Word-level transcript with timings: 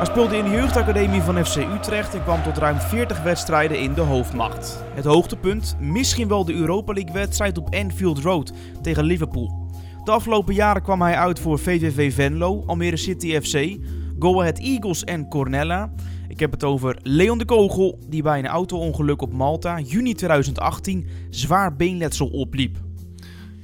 Hij 0.00 0.08
speelde 0.08 0.36
in 0.36 0.44
de 0.44 0.50
jeugdacademie 0.50 1.20
van 1.20 1.44
FC 1.44 1.56
Utrecht 1.56 2.14
en 2.14 2.22
kwam 2.22 2.42
tot 2.42 2.58
ruim 2.58 2.78
40 2.78 3.22
wedstrijden 3.22 3.80
in 3.80 3.94
de 3.94 4.00
hoofdmacht. 4.00 4.84
Het 4.94 5.04
hoogtepunt, 5.04 5.76
misschien 5.80 6.28
wel 6.28 6.44
de 6.44 6.54
Europa 6.54 6.92
League 6.92 7.12
wedstrijd 7.12 7.58
op 7.58 7.74
Anfield 7.74 8.18
Road 8.18 8.52
tegen 8.82 9.04
Liverpool. 9.04 9.70
De 10.04 10.10
afgelopen 10.10 10.54
jaren 10.54 10.82
kwam 10.82 11.02
hij 11.02 11.14
uit 11.14 11.40
voor 11.40 11.58
VVV 11.58 12.14
Venlo, 12.14 12.62
Almere 12.66 12.96
City 12.96 13.40
FC, 13.40 13.78
Go 14.18 14.40
Ahead 14.40 14.58
Eagles 14.58 15.04
en 15.04 15.28
Cornella. 15.28 15.92
Ik 16.28 16.40
heb 16.40 16.50
het 16.50 16.64
over 16.64 16.98
Leon 17.02 17.38
de 17.38 17.44
Kogel, 17.44 17.98
die 18.08 18.22
bij 18.22 18.38
een 18.38 18.46
auto-ongeluk 18.46 19.22
op 19.22 19.32
Malta 19.32 19.80
juni 19.80 20.14
2018 20.14 21.06
zwaar 21.30 21.76
beenletsel 21.76 22.26
opliep. 22.26 22.76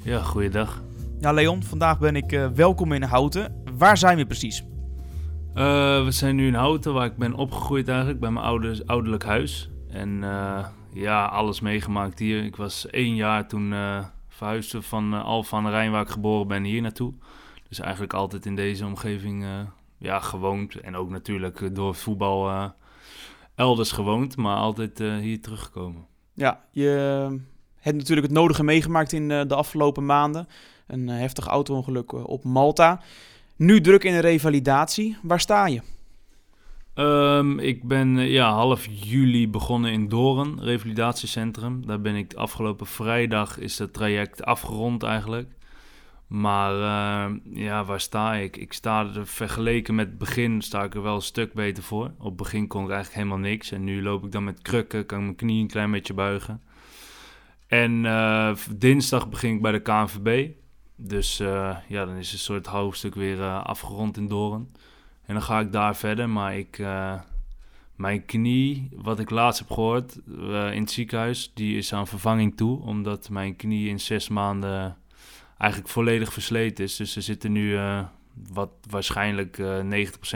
Ja, 0.03 0.23
goeiedag. 0.23 0.83
Ja, 1.21 1.33
Leon, 1.33 1.63
vandaag 1.63 1.99
ben 1.99 2.17
ik 2.17 2.33
uh, 2.33 2.47
welkom 2.55 2.93
in 2.93 3.03
Houten. 3.03 3.63
Waar 3.79 3.99
zijn 3.99 4.17
we 4.17 4.27
precies? 4.27 4.65
Uh, 5.57 6.05
we 6.05 6.11
zijn 6.11 6.37
nu 6.37 6.47
in 6.47 6.55
Houten, 6.55 6.93
waar 6.93 7.07
ik 7.07 7.17
ben 7.17 7.35
opgegroeid 7.35 7.89
eigenlijk, 7.89 8.21
bij 8.21 8.31
mijn 8.31 8.45
ouders, 8.45 8.87
ouderlijk 8.87 9.25
huis. 9.25 9.71
En 9.89 10.09
uh, 10.23 10.67
ja, 10.93 11.27
alles 11.27 11.61
meegemaakt 11.61 12.19
hier. 12.19 12.45
Ik 12.45 12.57
was 12.57 12.87
één 12.87 13.15
jaar 13.15 13.49
toen 13.49 13.75
verhuisde 14.29 14.83
van 14.83 15.15
uh, 15.15 15.25
Alphen 15.25 15.59
aan 15.59 15.69
Rijn, 15.69 15.91
waar 15.91 16.03
ik 16.03 16.09
geboren 16.09 16.49
ben, 16.49 16.65
hier 16.65 16.83
naartoe. 16.83 17.13
Dus 17.69 17.81
eigenlijk 17.81 18.13
altijd 18.13 18.47
in 18.47 18.55
deze 18.55 18.85
omgeving 18.85 19.45
ja, 19.99 20.21
gewoond. 20.21 20.81
En 20.81 20.97
ook 20.97 21.11
natuurlijk 21.11 21.75
door 21.75 21.95
voetbal 21.95 22.73
elders 23.55 23.93
gewoond, 23.93 24.37
maar 24.37 24.57
altijd 24.57 24.99
hier 24.99 25.41
teruggekomen. 25.41 26.07
Ja, 26.35 26.65
je 26.71 26.89
hebt 27.77 27.97
natuurlijk 27.97 28.27
het 28.27 28.37
nodige 28.37 28.65
meegemaakt 28.65 29.13
in 29.13 29.29
de 29.29 29.55
afgelopen 29.55 30.07
maanden. 30.07 30.49
Een 30.87 31.09
heftig 31.09 31.47
auto-ongeluk 31.47 32.13
op 32.13 32.45
Malta. 32.45 33.01
Nu 33.57 33.81
druk 33.81 34.05
in 34.05 34.13
de 34.13 34.21
revalidatie. 34.21 35.17
Waar 35.23 35.41
sta 35.41 35.67
je? 35.67 35.81
Um, 36.95 37.59
ik 37.59 37.85
ben 37.85 38.17
ja, 38.17 38.53
half 38.53 38.87
juli 38.91 39.49
begonnen 39.49 39.93
in 39.93 40.09
Doren, 40.09 40.63
revalidatiecentrum. 40.63 41.87
Daar 41.87 42.01
ben 42.01 42.15
ik 42.15 42.35
afgelopen 42.35 42.87
vrijdag 42.87 43.59
is 43.59 43.79
het 43.79 43.93
traject 43.93 44.45
afgerond 44.45 45.03
eigenlijk. 45.03 45.49
Maar 46.27 46.73
uh, 46.75 47.37
ja, 47.45 47.85
waar 47.85 48.01
sta 48.01 48.35
ik? 48.35 48.57
Ik 48.57 48.73
sta 48.73 49.07
er 49.15 49.27
vergeleken 49.27 49.95
met 49.95 50.07
het 50.07 50.19
begin 50.19 50.63
sta 50.63 50.85
ik 50.85 50.95
er 50.95 51.03
wel 51.03 51.15
een 51.15 51.23
stuk 51.23 51.53
beter 51.53 51.83
voor. 51.83 52.11
Op 52.19 52.25
het 52.25 52.37
begin 52.37 52.67
kon 52.67 52.85
ik 52.85 52.91
eigenlijk 52.91 53.23
helemaal 53.23 53.51
niks. 53.51 53.73
En 53.73 53.85
nu 53.85 54.03
loop 54.03 54.25
ik 54.25 54.33
dan 54.33 54.45
met 54.45 54.63
krukken, 54.63 55.07
kan 55.07 55.19
ik 55.19 55.25
mijn 55.25 55.37
knie 55.37 55.61
een 55.61 55.69
klein 55.69 55.91
beetje 55.91 56.15
buigen. 56.15 56.63
En 57.67 58.05
uh, 58.05 58.57
dinsdag 58.77 59.29
begin 59.29 59.55
ik 59.55 59.63
bij 59.63 59.73
de 59.73 59.83
KNVB. 59.83 60.51
Dus 60.97 61.41
uh, 61.41 61.77
ja, 61.89 62.05
dan 62.05 62.15
is 62.15 62.33
een 62.33 62.39
soort 62.39 62.67
hoofdstuk 62.67 63.15
weer 63.15 63.39
uh, 63.39 63.65
afgerond 63.65 64.17
in 64.17 64.27
Doren. 64.27 64.73
En 65.27 65.35
dan 65.35 65.43
ga 65.43 65.61
ik 65.61 65.73
daar 65.73 65.97
verder. 65.97 66.29
Maar 66.29 66.57
ik, 66.57 66.79
uh, 66.79 67.21
mijn 67.97 68.25
knie, 68.25 68.89
wat 68.93 69.19
ik 69.19 69.31
laatst 69.31 69.59
heb 69.59 69.71
gehoord 69.71 70.17
in 70.27 70.81
het 70.81 70.91
ziekenhuis, 70.91 71.51
die 71.55 71.77
is 71.77 71.93
aan 71.93 72.07
vervanging 72.07 72.57
toe. 72.57 72.81
Omdat 72.81 73.31
mijn 73.31 73.57
knie 73.57 73.89
in 73.89 74.01
zes 74.01 74.29
maanden 74.29 74.97
eigenlijk 75.59 75.91
volledig 75.91 76.33
versleten 76.33 76.85
is. 76.85 76.97
Dus 76.97 77.17
er 77.17 77.23
zitten 77.23 77.53
nu 77.53 77.79
wat 78.53 78.71
waarschijnlijk 78.91 79.63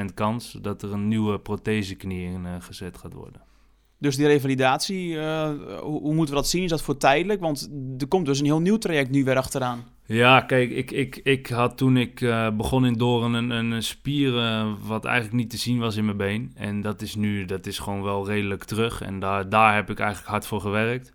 90% 0.00 0.14
kans 0.14 0.52
dat 0.52 0.82
er 0.82 0.92
een 0.92 1.08
nieuwe 1.08 1.38
protheseknie 1.38 2.26
in 2.26 2.62
gezet 2.62 2.98
gaat 2.98 3.12
worden. 3.12 3.42
Dus 4.00 4.16
die 4.16 4.26
revalidatie, 4.26 5.18
hoe, 5.18 6.00
hoe 6.00 6.14
moeten 6.14 6.34
we 6.34 6.40
dat 6.40 6.48
zien? 6.48 6.62
Is 6.62 6.70
dat 6.70 6.82
voor 6.82 6.96
tijdelijk? 6.96 7.40
Want 7.40 7.70
er 7.98 8.08
komt 8.08 8.26
dus 8.26 8.38
een 8.38 8.44
heel 8.44 8.60
nieuw 8.60 8.78
traject 8.78 9.10
nu 9.10 9.24
weer 9.24 9.36
achteraan. 9.36 9.84
Ja, 10.12 10.40
kijk, 10.40 10.70
ik, 10.70 10.90
ik, 10.90 11.20
ik 11.22 11.46
had 11.46 11.76
toen 11.76 11.96
ik 11.96 12.20
uh, 12.20 12.50
begon 12.50 12.86
in 12.86 12.92
Doren 12.92 13.32
een, 13.32 13.50
een 13.50 13.82
spier 13.82 14.34
uh, 14.34 14.72
wat 14.86 15.04
eigenlijk 15.04 15.36
niet 15.36 15.50
te 15.50 15.56
zien 15.56 15.78
was 15.78 15.96
in 15.96 16.04
mijn 16.04 16.16
been. 16.16 16.52
En 16.54 16.80
dat 16.80 17.02
is 17.02 17.14
nu, 17.14 17.44
dat 17.44 17.66
is 17.66 17.78
gewoon 17.78 18.02
wel 18.02 18.26
redelijk 18.26 18.64
terug. 18.64 19.02
En 19.02 19.20
daar, 19.20 19.48
daar 19.48 19.74
heb 19.74 19.90
ik 19.90 19.98
eigenlijk 19.98 20.30
hard 20.30 20.46
voor 20.46 20.60
gewerkt. 20.60 21.12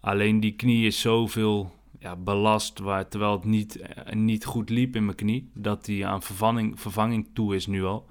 Alleen 0.00 0.40
die 0.40 0.52
knie 0.52 0.86
is 0.86 1.00
zoveel 1.00 1.72
ja, 1.98 2.16
belast, 2.16 2.78
waar, 2.78 3.08
terwijl 3.08 3.32
het 3.32 3.44
niet, 3.44 3.80
niet 4.12 4.44
goed 4.44 4.70
liep 4.70 4.96
in 4.96 5.04
mijn 5.04 5.16
knie, 5.16 5.50
dat 5.54 5.84
die 5.84 6.06
aan 6.06 6.22
vervanging, 6.22 6.80
vervanging 6.80 7.28
toe 7.34 7.54
is 7.54 7.66
nu 7.66 7.84
al. 7.84 8.06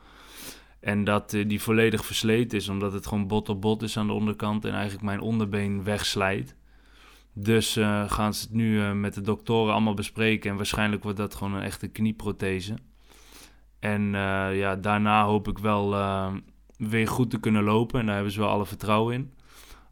En 0.80 1.04
dat 1.04 1.30
die 1.30 1.62
volledig 1.62 2.06
versleten 2.06 2.58
is, 2.58 2.70
omdat 2.70 2.94
het 2.94 3.08
gewoon 3.08 3.28
bot 3.28 3.50
op 3.50 3.62
bot 3.62 3.82
is 3.82 3.98
aan 3.98 4.08
de 4.08 4.14
onderkant 4.14 4.66
en 4.66 4.74
eigenlijk 4.74 5.04
mijn 5.04 5.20
onderbeen 5.20 5.84
wegslijt. 5.84 6.56
Dus 7.34 7.78
uh, 7.78 8.12
gaan 8.12 8.34
ze 8.34 8.42
het 8.44 8.54
nu 8.54 8.76
uh, 8.76 8.92
met 8.92 9.14
de 9.14 9.22
doktoren 9.22 9.74
allemaal 9.74 9.94
bespreken. 9.94 10.50
En 10.50 10.56
waarschijnlijk 10.56 11.04
wordt 11.04 11.18
dat 11.18 11.36
gewoon 11.36 11.54
een 11.54 11.62
echte 11.62 11.88
knieprothese. 11.88 12.74
En 13.80 14.12
ja, 14.54 14.76
daarna 14.76 15.26
hoop 15.26 15.48
ik 15.48 15.58
wel 15.58 15.96
weer 16.78 17.08
goed 17.08 17.30
te 17.30 17.40
kunnen 17.40 17.64
lopen. 17.64 18.00
En 18.00 18.06
daar 18.06 18.16
hebben 18.16 18.34
ze 18.34 18.40
wel 18.40 18.50
alle 18.50 18.66
vertrouwen 18.66 19.14
in. 19.14 19.34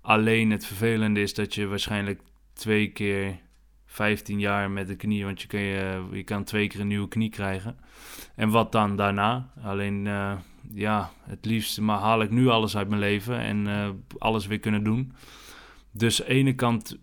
Alleen 0.02 0.52
het 0.52 0.66
vervelende 0.66 1.22
is 1.22 1.34
dat 1.34 1.56
je 1.56 1.68
waarschijnlijk 1.68 2.22
twee 2.54 2.92
keer 2.92 3.40
15 3.86 4.40
jaar 4.40 4.72
met 4.72 4.88
de 4.88 4.96
knie. 4.96 5.26
Want 5.26 5.42
je 5.42 5.48
kan, 5.48 5.60
je, 5.60 6.04
je 6.12 6.24
kan 6.24 6.44
twee 6.44 6.68
keer 6.68 6.80
een 6.80 6.88
nieuwe 6.88 7.08
knie 7.08 7.30
krijgen. 7.30 7.78
En 8.36 8.50
wat 8.50 8.72
dan 8.72 8.96
daarna? 8.96 9.52
Alleen 9.64 10.08
ja, 10.72 11.12
het 11.24 11.46
liefst 11.46 11.80
maar 11.80 12.00
haal 12.00 12.22
ik 12.22 12.30
nu 12.30 12.48
alles 12.48 12.78
uit 12.78 12.90
mijn 12.90 13.02
leven. 13.02 13.40
En 13.40 13.68
alles 14.18 14.48
weer 14.48 14.60
kunnen 14.60 14.84
doen. 14.84 15.14
Dus 15.92 16.22
aan 16.22 16.28
de 16.28 16.34
ene 16.34 16.56
kant 16.56 16.98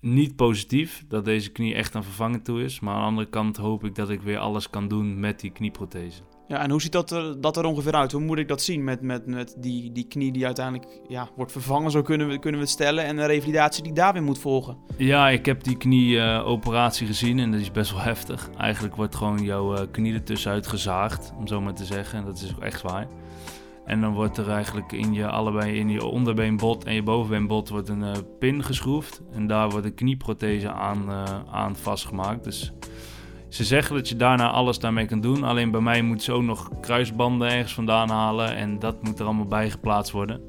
niet 0.00 0.36
positief 0.36 1.04
dat 1.08 1.24
deze 1.24 1.50
knie 1.50 1.74
echt 1.74 1.94
aan 1.94 2.04
vervangen 2.04 2.42
toe 2.42 2.62
is. 2.62 2.80
Maar 2.80 2.94
aan 2.94 3.00
de 3.00 3.06
andere 3.06 3.28
kant 3.28 3.56
hoop 3.56 3.84
ik 3.84 3.94
dat 3.94 4.10
ik 4.10 4.20
weer 4.20 4.38
alles 4.38 4.70
kan 4.70 4.88
doen 4.88 5.20
met 5.20 5.40
die 5.40 5.50
knieprothese. 5.50 6.22
Ja, 6.50 6.62
en 6.62 6.70
hoe 6.70 6.80
ziet 6.80 6.92
dat 6.92 7.10
er, 7.10 7.40
dat 7.40 7.56
er 7.56 7.64
ongeveer 7.64 7.92
uit? 7.92 8.12
Hoe 8.12 8.20
moet 8.20 8.38
ik 8.38 8.48
dat 8.48 8.62
zien 8.62 8.84
met, 8.84 9.00
met, 9.00 9.26
met 9.26 9.54
die, 9.58 9.92
die 9.92 10.04
knie 10.04 10.32
die 10.32 10.46
uiteindelijk 10.46 11.00
ja, 11.08 11.28
wordt 11.36 11.52
vervangen, 11.52 11.90
zo 11.90 12.02
kunnen 12.02 12.28
we, 12.28 12.38
kunnen 12.38 12.60
we 12.60 12.66
het 12.66 12.74
stellen, 12.74 13.04
en 13.04 13.16
de 13.16 13.24
revalidatie 13.24 13.82
die 13.82 13.92
daar 13.92 14.12
weer 14.12 14.22
moet 14.22 14.38
volgen? 14.38 14.76
Ja, 14.96 15.28
ik 15.28 15.46
heb 15.46 15.64
die 15.64 15.76
knieoperatie 15.76 17.02
uh, 17.02 17.12
gezien 17.12 17.38
en 17.38 17.50
dat 17.50 17.60
is 17.60 17.70
best 17.70 17.92
wel 17.92 18.00
heftig. 18.00 18.50
Eigenlijk 18.58 18.96
wordt 18.96 19.14
gewoon 19.14 19.42
jouw 19.42 19.74
uh, 19.74 19.80
knie 19.90 20.14
ertussenuit 20.14 20.66
gezaagd, 20.66 21.32
om 21.38 21.46
zo 21.46 21.60
maar 21.60 21.74
te 21.74 21.84
zeggen. 21.84 22.18
En 22.18 22.24
dat 22.24 22.40
is 22.40 22.54
ook 22.54 22.62
echt 22.62 22.82
waar. 22.82 23.06
En 23.84 24.00
dan 24.00 24.12
wordt 24.12 24.36
er 24.36 24.50
eigenlijk 24.50 24.92
in 24.92 25.12
je 25.12 25.26
allebei 25.26 25.78
in 25.78 25.88
je 25.88 26.04
onderbeenbot 26.04 26.84
en 26.84 26.94
je 26.94 27.02
bovenbeenbot 27.02 27.68
wordt 27.68 27.88
een 27.88 28.02
uh, 28.02 28.12
pin 28.38 28.64
geschroefd. 28.64 29.22
En 29.32 29.46
daar 29.46 29.70
wordt 29.70 29.86
een 29.86 29.94
knieprothese 29.94 30.72
aan, 30.72 31.10
aan 31.50 31.76
vastgemaakt. 31.76 32.44
Dus 32.44 32.72
ze 33.50 33.64
zeggen 33.64 33.94
dat 33.94 34.08
je 34.08 34.16
daarna 34.16 34.50
alles 34.50 34.78
daarmee 34.78 35.06
kan 35.06 35.20
doen. 35.20 35.44
Alleen 35.44 35.70
bij 35.70 35.80
mij 35.80 36.02
moeten 36.02 36.24
ze 36.24 36.32
ook 36.32 36.42
nog 36.42 36.70
kruisbanden 36.80 37.50
ergens 37.50 37.74
vandaan 37.74 38.10
halen. 38.10 38.56
En 38.56 38.78
dat 38.78 39.02
moet 39.02 39.18
er 39.18 39.24
allemaal 39.24 39.46
bij 39.46 39.70
geplaatst 39.70 40.12
worden. 40.12 40.40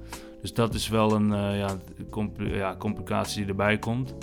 Dus 0.41 0.53
dat 0.53 0.73
is 0.73 0.87
wel 0.87 1.11
een 1.11 1.31
uh, 1.31 1.59
ja, 1.59 1.69
ja, 2.37 2.75
complicatie 2.79 3.39
die 3.39 3.49
erbij 3.49 3.77
komt. 3.77 4.15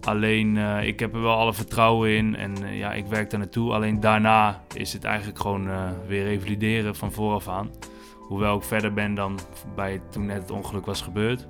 Alleen 0.00 0.56
ik 0.82 1.00
heb 1.00 1.14
er 1.14 1.22
wel 1.22 1.36
alle 1.36 1.54
vertrouwen 1.54 2.16
in 2.16 2.36
en 2.36 2.74
ja, 2.76 2.92
ik 2.92 3.06
werk 3.06 3.30
daar 3.30 3.38
naartoe. 3.38 3.72
Alleen 3.72 4.00
daarna 4.00 4.62
is 4.74 4.92
het 4.92 5.04
eigenlijk 5.04 5.38
gewoon 5.38 5.68
weer 6.06 6.24
revalideren 6.24 6.94
van 6.94 7.12
vooraf 7.12 7.48
aan. 7.48 7.70
Hoewel 8.18 8.56
ik 8.56 8.62
verder 8.62 8.92
ben 8.92 9.14
dan 9.14 9.38
bij 9.74 10.00
toen 10.10 10.26
net 10.26 10.40
het 10.40 10.50
ongeluk 10.50 10.86
was 10.86 11.00
gebeurd. 11.02 11.46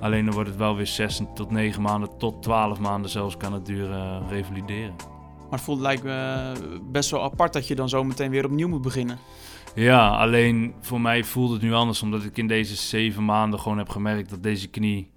Alleen 0.00 0.24
dan 0.24 0.34
wordt 0.34 0.48
het 0.48 0.58
wel 0.58 0.76
weer 0.76 0.86
6 0.86 1.20
tot 1.34 1.50
9 1.50 1.82
maanden, 1.82 2.18
tot 2.18 2.42
12 2.42 2.78
maanden 2.78 3.10
zelfs 3.10 3.36
kan 3.36 3.52
het 3.52 3.66
duren 3.66 4.28
revalideren. 4.28 5.15
Maar 5.50 5.58
het 5.58 5.68
voelt 5.68 5.80
lijkt 5.80 6.02
me 6.02 6.52
best 6.82 7.10
wel 7.10 7.22
apart 7.22 7.52
dat 7.52 7.68
je 7.68 7.74
dan 7.74 7.88
zo 7.88 8.04
meteen 8.04 8.30
weer 8.30 8.44
opnieuw 8.44 8.68
moet 8.68 8.82
beginnen. 8.82 9.18
Ja, 9.74 10.08
alleen 10.08 10.74
voor 10.80 11.00
mij 11.00 11.24
voelt 11.24 11.52
het 11.52 11.62
nu 11.62 11.72
anders, 11.72 12.02
omdat 12.02 12.24
ik 12.24 12.36
in 12.36 12.46
deze 12.46 12.76
7 12.76 13.24
maanden 13.24 13.60
gewoon 13.60 13.78
heb 13.78 13.88
gemerkt 13.88 14.30
dat 14.30 14.42
deze 14.42 14.68
knie 14.68 15.10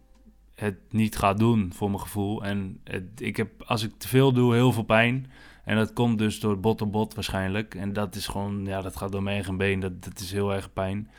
het 0.56 0.78
niet 0.90 1.18
gaat 1.18 1.38
doen 1.38 1.72
voor 1.74 1.90
mijn 1.90 2.02
gevoel. 2.02 2.44
En 2.44 2.82
ik 3.18 3.38
heb, 3.38 3.64
als 3.66 3.84
ik 3.84 3.92
te 3.98 4.08
veel 4.08 4.34
doe, 4.34 4.54
heel 4.54 4.72
veel 4.72 4.84
pijn. 4.84 5.32
En 5.66 5.76
dat 5.76 5.94
komt 5.94 6.18
dus 6.18 6.40
door 6.40 6.60
bot 6.60 6.82
op 6.82 6.92
bot 6.92 7.14
waarschijnlijk. 7.14 7.76
En 7.76 7.94
dat 7.94 8.16
is 8.16 8.28
gewoon, 8.28 8.66
ja, 8.66 8.82
dat 8.82 8.96
gaat 8.96 9.12
door 9.12 9.24
mijn 9.24 9.36
eigen 9.36 9.58
been. 9.58 9.80
Dat, 9.80 10.04
dat 10.04 10.20
is 10.20 10.32
heel 10.32 10.54
erg 10.54 10.74
pijn. 10.74 11.10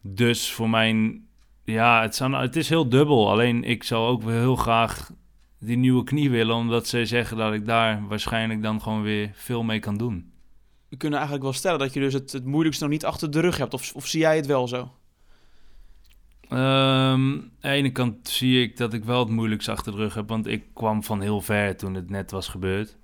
Dus 0.00 0.52
voor 0.52 0.70
mijn, 0.70 1.26
ja, 1.64 2.02
het, 2.02 2.18
het 2.18 2.56
is 2.56 2.68
heel 2.68 2.88
dubbel. 2.88 3.30
Alleen 3.30 3.64
ik 3.64 3.82
zou 3.82 4.06
ook 4.06 4.22
heel 4.22 4.56
graag 4.56 5.10
die 5.64 5.76
nieuwe 5.76 6.04
knie 6.04 6.30
willen. 6.30 6.56
Omdat 6.56 6.86
ze 6.86 7.06
zeggen 7.06 7.36
dat 7.36 7.52
ik 7.52 7.66
daar 7.66 8.06
waarschijnlijk 8.08 8.62
dan 8.62 8.82
gewoon 8.82 9.02
weer 9.02 9.30
veel 9.34 9.62
mee 9.62 9.78
kan 9.78 9.96
doen. 9.96 10.32
We 10.88 10.96
kunnen 10.96 11.18
eigenlijk 11.18 11.48
wel 11.48 11.58
stellen 11.58 11.78
dat 11.78 11.92
je 11.94 12.00
dus 12.00 12.12
het, 12.12 12.32
het 12.32 12.44
moeilijkste 12.44 12.84
nog 12.84 12.92
niet 12.92 13.04
achter 13.04 13.30
de 13.30 13.40
rug 13.40 13.56
hebt. 13.56 13.74
Of, 13.74 13.92
of 13.94 14.06
zie 14.06 14.20
jij 14.20 14.36
het 14.36 14.46
wel 14.46 14.68
zo? 14.68 14.92
Um, 16.50 16.58
aan 16.58 17.50
de 17.60 17.68
ene 17.68 17.90
kant 17.90 18.28
zie 18.28 18.62
ik 18.62 18.76
dat 18.76 18.92
ik 18.92 19.04
wel 19.04 19.18
het 19.18 19.28
moeilijkste 19.28 19.70
achter 19.70 19.92
de 19.92 19.98
rug 19.98 20.14
heb. 20.14 20.28
Want 20.28 20.46
ik 20.46 20.64
kwam 20.74 21.02
van 21.02 21.20
heel 21.20 21.40
ver 21.40 21.76
toen 21.76 21.94
het 21.94 22.10
net 22.10 22.30
was 22.30 22.48
gebeurd. 22.48 22.96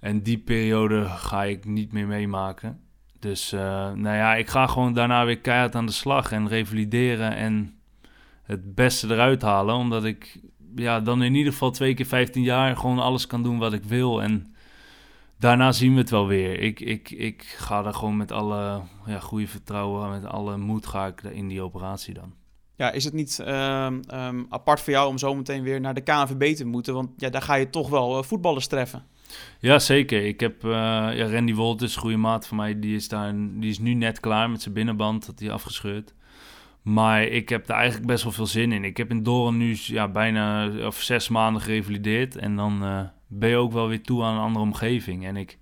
En 0.00 0.22
die 0.22 0.38
periode 0.38 1.04
ga 1.04 1.44
ik 1.44 1.64
niet 1.64 1.92
meer 1.92 2.06
meemaken. 2.06 2.80
Dus 3.18 3.52
uh, 3.52 3.60
nou 3.92 4.16
ja, 4.16 4.34
ik 4.34 4.48
ga 4.48 4.66
gewoon 4.66 4.92
daarna 4.92 5.24
weer 5.24 5.38
keihard 5.38 5.74
aan 5.74 5.86
de 5.86 5.92
slag 5.92 6.32
en 6.32 6.48
revalideren 6.48 7.36
en 7.36 7.74
het 8.42 8.74
beste 8.74 9.08
eruit 9.08 9.42
halen. 9.42 9.74
Omdat 9.74 10.04
ik 10.04 10.40
ja, 10.74 11.00
dan 11.00 11.22
in 11.22 11.34
ieder 11.34 11.52
geval 11.52 11.70
twee 11.70 11.94
keer 11.94 12.06
15 12.06 12.42
jaar 12.42 12.76
gewoon 12.76 12.98
alles 12.98 13.26
kan 13.26 13.42
doen 13.42 13.58
wat 13.58 13.72
ik 13.72 13.84
wil. 13.84 14.22
En 14.22 14.54
daarna 15.38 15.72
zien 15.72 15.92
we 15.92 15.98
het 15.98 16.10
wel 16.10 16.26
weer. 16.26 16.60
Ik, 16.60 16.80
ik, 16.80 17.10
ik 17.10 17.42
ga 17.42 17.84
er 17.84 17.94
gewoon 17.94 18.16
met 18.16 18.32
alle 18.32 18.80
ja, 19.06 19.18
goede 19.18 19.46
vertrouwen, 19.46 20.10
met 20.10 20.24
alle 20.24 20.56
moed 20.56 20.86
ga 20.86 21.06
ik 21.06 21.22
in 21.22 21.48
die 21.48 21.62
operatie 21.62 22.14
dan. 22.14 22.32
Ja, 22.76 22.90
is 22.90 23.04
het 23.04 23.12
niet 23.12 23.38
ehm, 23.38 24.00
ehm, 24.06 24.42
apart 24.48 24.80
voor 24.80 24.92
jou 24.92 25.08
om 25.08 25.18
zo 25.18 25.34
meteen 25.34 25.62
weer 25.62 25.80
naar 25.80 25.94
de 25.94 26.00
KNVB 26.00 26.56
te 26.56 26.64
moeten? 26.64 26.94
Want 26.94 27.10
ja, 27.16 27.30
daar 27.30 27.42
ga 27.42 27.54
je 27.54 27.70
toch 27.70 27.88
wel 27.88 28.18
uh, 28.18 28.22
voetballers 28.22 28.66
treffen. 28.66 29.04
Ja, 29.58 29.78
zeker. 29.78 30.24
Ik 30.26 30.40
heb 30.40 30.64
uh, 30.64 30.70
ja, 31.14 31.26
Randy 31.30 31.54
Wolters, 31.54 31.96
goede 31.96 32.16
maat 32.16 32.46
van 32.46 32.56
mij, 32.56 32.78
die 32.78 32.94
is, 32.94 33.08
daar, 33.08 33.34
die 33.34 33.70
is 33.70 33.78
nu 33.78 33.94
net 33.94 34.20
klaar 34.20 34.50
met 34.50 34.62
zijn 34.62 34.74
binnenband, 34.74 35.26
dat 35.26 35.38
hij 35.38 35.50
afgescheurd. 35.50 36.14
Maar 36.82 37.22
ik 37.22 37.48
heb 37.48 37.68
er 37.68 37.74
eigenlijk 37.74 38.06
best 38.06 38.22
wel 38.22 38.32
veel 38.32 38.46
zin 38.46 38.72
in. 38.72 38.84
Ik 38.84 38.96
heb 38.96 39.10
in 39.10 39.22
Doren 39.22 39.56
nu 39.56 39.76
ja, 39.80 40.08
bijna 40.08 40.70
of 40.86 41.00
zes 41.00 41.28
maanden 41.28 41.62
gerevalideerd. 41.62 42.36
En 42.36 42.56
dan 42.56 42.84
uh, 42.84 43.00
ben 43.26 43.48
je 43.48 43.56
ook 43.56 43.72
wel 43.72 43.88
weer 43.88 44.02
toe 44.02 44.22
aan 44.22 44.34
een 44.34 44.40
andere 44.40 44.64
omgeving. 44.64 45.26
En 45.26 45.36
ik 45.36 45.58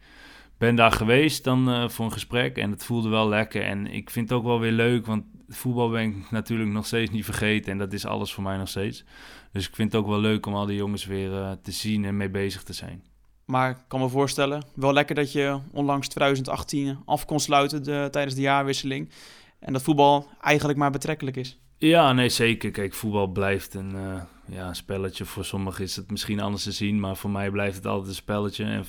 ben 0.59 0.75
daar 0.75 0.93
geweest 0.93 1.45
dan 1.45 1.69
uh, 1.69 1.89
voor 1.89 2.05
een 2.05 2.13
gesprek 2.13 2.57
en 2.57 2.71
het 2.71 2.85
voelde 2.85 3.09
wel 3.09 3.29
lekker. 3.29 3.63
En 3.63 3.87
ik 3.87 4.11
vind 4.11 4.29
het 4.29 4.39
ook 4.39 4.45
wel 4.45 4.61
weer 4.61 4.73
leuk, 4.73 5.07
want 5.07 5.25
voetbal 5.49 5.91
ben 5.91 6.03
ik 6.03 6.31
natuurlijk 6.31 6.71
nog 6.71 6.87
steeds 6.87 7.11
niet 7.11 7.25
vergeten. 7.25 7.73
En 7.73 7.79
dat 7.79 7.93
is 7.93 8.07
alles 8.07 8.33
voor 8.33 8.43
mij 8.43 8.57
nog 8.57 8.69
steeds. 8.69 9.05
Dus 9.53 9.69
ik 9.69 9.75
vind 9.75 9.93
het 9.93 10.01
ook 10.01 10.09
wel 10.09 10.21
leuk 10.21 10.47
om 10.47 10.55
al 10.55 10.67
die 10.67 10.77
jongens 10.77 11.07
weer 11.07 11.31
uh, 11.31 11.51
te 11.63 11.73
zien 11.73 12.05
en 12.05 12.17
mee 12.17 12.31
bezig 12.31 12.63
te 12.63 12.73
zijn. 12.73 13.03
Maar 13.45 13.71
ik 13.71 13.77
kan 13.89 14.01
me 14.01 14.09
voorstellen, 14.09 14.65
wel 14.75 14.93
lekker 14.93 15.15
dat 15.15 15.33
je 15.33 15.59
onlangs 15.73 16.09
2018 16.09 16.99
af 17.05 17.25
kon 17.25 17.41
sluiten 17.41 17.83
de, 17.85 18.09
tijdens 18.11 18.35
de 18.35 18.41
jaarwisseling. 18.41 19.11
En 19.61 19.73
dat 19.73 19.83
voetbal 19.83 20.29
eigenlijk 20.41 20.79
maar 20.79 20.91
betrekkelijk 20.91 21.37
is. 21.37 21.59
Ja, 21.77 22.13
nee, 22.13 22.29
zeker. 22.29 22.71
Kijk, 22.71 22.95
voetbal 22.95 23.27
blijft 23.27 23.75
een 23.75 23.95
uh, 23.95 24.23
ja, 24.49 24.73
spelletje. 24.73 25.25
Voor 25.25 25.45
sommigen 25.45 25.85
is 25.85 25.97
het 25.97 26.11
misschien 26.11 26.41
anders 26.41 26.63
te 26.63 26.73
zien, 26.73 27.01
maar 27.01 27.17
voor 27.17 27.31
mij 27.31 27.51
blijft 27.51 27.77
het 27.77 27.87
altijd 27.87 28.09
een 28.09 28.15
spelletje. 28.15 28.65
En 28.65 28.85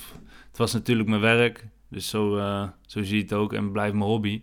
het 0.48 0.56
was 0.56 0.72
natuurlijk 0.72 1.08
mijn 1.08 1.20
werk, 1.20 1.66
dus 1.88 2.08
zo, 2.08 2.36
uh, 2.36 2.68
zo 2.86 3.02
zie 3.02 3.16
je 3.16 3.22
het 3.22 3.32
ook 3.32 3.52
en 3.52 3.72
blijft 3.72 3.94
mijn 3.94 4.10
hobby. 4.10 4.42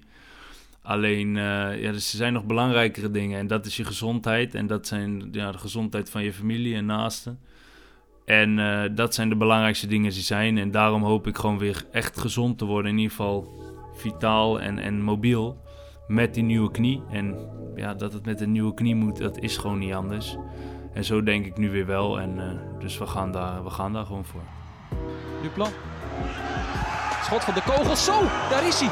Alleen, 0.81 1.27
uh, 1.27 1.81
ja, 1.81 1.91
dus 1.91 2.11
er 2.11 2.17
zijn 2.17 2.33
nog 2.33 2.45
belangrijkere 2.45 3.11
dingen 3.11 3.39
en 3.39 3.47
dat 3.47 3.65
is 3.65 3.77
je 3.77 3.85
gezondheid. 3.85 4.55
En 4.55 4.67
dat 4.67 4.87
zijn 4.87 5.29
ja, 5.31 5.51
de 5.51 5.57
gezondheid 5.57 6.09
van 6.09 6.23
je 6.23 6.33
familie 6.33 6.75
en 6.75 6.85
naasten. 6.85 7.39
En 8.25 8.55
dat 8.95 9.13
zijn 9.13 9.29
de 9.29 9.35
belangrijkste 9.35 9.87
dingen 9.87 10.11
die 10.11 10.21
zijn. 10.21 10.57
En 10.57 10.71
daarom 10.71 11.03
hoop 11.03 11.27
ik 11.27 11.37
gewoon 11.37 11.57
weer 11.57 11.85
echt 11.91 12.19
gezond 12.19 12.57
te 12.57 12.65
worden. 12.65 12.91
In 12.91 12.97
ieder 12.97 13.15
geval 13.15 13.63
vitaal 13.93 14.61
en, 14.61 14.79
en 14.79 15.01
mobiel. 15.01 15.61
Met 16.09 16.33
die 16.33 16.43
nieuwe 16.43 16.71
knie. 16.71 17.03
En 17.09 17.37
ja, 17.75 17.93
dat 17.93 18.13
het 18.13 18.25
met 18.25 18.41
een 18.41 18.51
nieuwe 18.51 18.73
knie 18.73 18.95
moet, 18.95 19.17
dat 19.17 19.37
is 19.37 19.57
gewoon 19.57 19.79
niet 19.79 19.93
anders. 19.93 20.37
En 20.93 21.03
zo 21.03 21.23
denk 21.23 21.45
ik 21.45 21.57
nu 21.57 21.71
weer 21.71 21.85
wel. 21.85 22.19
En 22.19 22.37
uh, 22.37 22.79
dus 22.79 22.97
we 22.97 23.07
gaan, 23.07 23.31
daar, 23.31 23.63
we 23.63 23.69
gaan 23.69 23.93
daar 23.93 24.05
gewoon 24.05 24.25
voor. 24.25 24.41
Nu 25.41 25.49
plan. 25.49 25.69
Schot 27.23 27.43
van 27.43 27.53
de 27.53 27.61
kogel. 27.61 27.95
Zo, 27.95 28.21
daar 28.49 28.67
is 28.67 28.79
hij. 28.79 28.89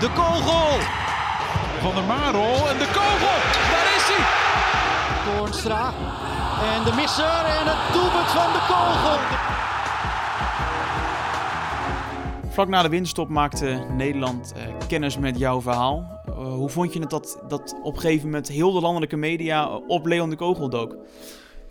De 0.00 0.10
kogel. 0.14 0.78
Van 1.80 1.94
der 1.94 2.04
Marel 2.04 2.68
en 2.68 2.78
de 2.78 2.90
kogel. 2.98 3.36
Daar 3.72 3.88
is 3.96 4.06
hij. 4.12 4.24
Toornstra. 5.24 5.92
En 6.74 6.84
de 6.84 6.92
misser 6.94 7.44
en 7.58 7.66
het 7.72 7.92
doelpunt 7.92 8.30
van 8.38 8.52
de 8.52 8.62
kogel. 8.68 9.49
Vlak 12.60 12.72
na 12.72 12.82
de 12.82 12.88
winststop 12.88 13.28
maakte 13.28 13.86
Nederland 13.96 14.54
uh, 14.56 14.86
kennis 14.88 15.18
met 15.18 15.38
jouw 15.38 15.60
verhaal. 15.60 16.22
Uh, 16.28 16.34
hoe 16.34 16.68
vond 16.68 16.92
je 16.92 17.00
het 17.00 17.10
dat, 17.10 17.42
dat 17.48 17.78
op 17.82 17.94
een 17.94 18.00
gegeven 18.00 18.24
moment 18.24 18.48
heel 18.48 18.72
de 18.72 18.80
landelijke 18.80 19.16
media 19.16 19.68
op 19.76 20.06
Leon 20.06 20.30
de 20.30 20.36
Kogel 20.36 20.68
dook? 20.68 20.96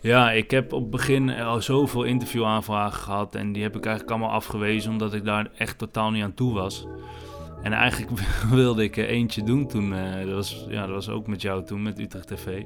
Ja, 0.00 0.30
ik 0.30 0.50
heb 0.50 0.72
op 0.72 0.80
het 0.80 0.90
begin 0.90 1.30
al 1.30 1.62
zoveel 1.62 2.04
interviewaanvragen 2.04 3.02
gehad 3.02 3.34
en 3.34 3.52
die 3.52 3.62
heb 3.62 3.76
ik 3.76 3.84
eigenlijk 3.84 4.16
allemaal 4.16 4.36
afgewezen 4.36 4.90
omdat 4.90 5.14
ik 5.14 5.24
daar 5.24 5.50
echt 5.56 5.78
totaal 5.78 6.10
niet 6.10 6.22
aan 6.22 6.34
toe 6.34 6.54
was. 6.54 6.86
En 7.62 7.72
eigenlijk 7.72 8.22
wilde 8.50 8.82
ik 8.82 8.96
eentje 8.96 9.42
doen 9.42 9.66
toen, 9.66 9.94
dat, 10.24 10.34
was, 10.34 10.64
ja, 10.68 10.80
dat 10.80 10.94
was 10.94 11.08
ook 11.08 11.26
met 11.26 11.42
jou 11.42 11.64
toen, 11.64 11.82
met 11.82 11.98
Utrecht 11.98 12.26
TV. 12.26 12.62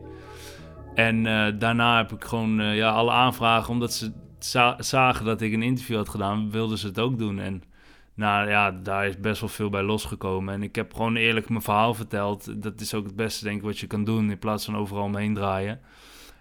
En 0.94 1.22
daarna 1.58 1.96
heb 1.96 2.12
ik 2.12 2.24
gewoon 2.24 2.74
ja, 2.74 2.90
alle 2.90 3.10
aanvragen, 3.10 3.70
omdat 3.70 3.92
ze 3.92 4.12
za 4.38 4.76
zagen 4.78 5.24
dat 5.24 5.40
ik 5.40 5.52
een 5.52 5.62
interview 5.62 5.96
had 5.96 6.08
gedaan, 6.08 6.50
wilden 6.50 6.78
ze 6.78 6.86
het 6.86 6.98
ook 6.98 7.18
doen. 7.18 7.38
En 7.38 7.62
nou 8.14 8.48
ja, 8.48 8.70
daar 8.70 9.06
is 9.06 9.20
best 9.20 9.40
wel 9.40 9.48
veel 9.48 9.70
bij 9.70 9.82
losgekomen. 9.82 10.54
En 10.54 10.62
ik 10.62 10.74
heb 10.74 10.94
gewoon 10.94 11.16
eerlijk 11.16 11.48
mijn 11.48 11.62
verhaal 11.62 11.94
verteld. 11.94 12.62
Dat 12.62 12.80
is 12.80 12.94
ook 12.94 13.04
het 13.04 13.16
beste, 13.16 13.44
denk 13.44 13.56
ik, 13.56 13.64
wat 13.64 13.78
je 13.78 13.86
kan 13.86 14.04
doen, 14.04 14.30
in 14.30 14.38
plaats 14.38 14.64
van 14.64 14.76
overal 14.76 15.04
omheen 15.04 15.34
draaien. 15.34 15.80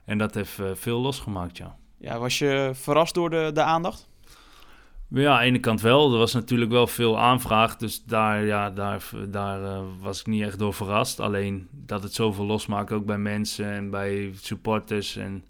En 0.06 0.18
dat 0.18 0.34
heeft 0.34 0.60
uh, 0.60 0.70
veel 0.74 1.00
losgemaakt, 1.00 1.58
ja. 1.58 1.76
Ja, 1.98 2.20
was 2.20 2.40
je 2.40 2.72
verrast 2.74 3.14
door 3.14 3.30
de, 3.30 3.52
de 3.54 3.62
aandacht? 3.62 4.10
Ja, 5.08 5.32
aan 5.32 5.40
de 5.40 5.46
ene 5.46 5.60
kant 5.60 5.82
wel. 5.82 6.12
Er 6.12 6.18
was 6.18 6.34
natuurlijk 6.34 6.72
wel 6.72 6.88
veel 6.88 7.20
aanvraag. 7.20 7.76
Dus 7.76 8.04
daar, 8.04 8.46
ja, 8.46 8.70
daar, 8.70 9.10
daar 9.30 9.62
uh, 9.62 9.80
was 10.02 10.20
ik 10.20 10.28
niet 10.28 10.44
echt 10.44 10.60
door 10.60 10.74
verrast. 10.74 11.20
Alleen 11.20 11.68
dat 11.72 12.04
het 12.04 12.14
zoveel 12.14 12.46
losmaakt, 12.46 12.92
ook 12.92 13.06
bij 13.06 13.18
mensen 13.18 13.66
en 13.66 13.90
bij 13.90 14.32
supporters. 14.36 15.16
En 15.16 15.46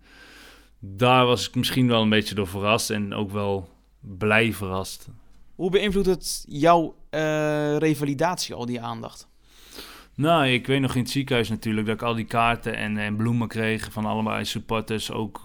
daar 0.79 1.25
was 1.25 1.47
ik 1.47 1.55
misschien 1.55 1.87
wel 1.87 2.01
een 2.01 2.09
beetje 2.09 2.35
door 2.35 2.47
verrast. 2.47 2.89
En 2.89 3.13
ook 3.13 3.31
wel 3.31 3.69
blij 3.99 4.53
verrast. 4.53 5.09
Hoe 5.55 5.71
beïnvloedt 5.71 6.07
het 6.07 6.45
jouw 6.47 6.95
uh, 7.11 7.77
revalidatie, 7.77 8.55
al 8.55 8.65
die 8.65 8.81
aandacht? 8.81 9.27
Nou, 10.15 10.47
ik 10.47 10.67
weet 10.67 10.81
nog 10.81 10.95
in 10.95 11.01
het 11.01 11.11
ziekenhuis 11.11 11.49
natuurlijk 11.49 11.87
dat 11.87 11.95
ik 11.95 12.01
al 12.01 12.15
die 12.15 12.25
kaarten 12.25 12.75
en, 12.75 12.97
en 12.97 13.15
bloemen 13.15 13.47
kreeg 13.47 13.91
van 13.91 14.05
allemaal 14.05 14.45
supporters. 14.45 15.11
Ook 15.11 15.41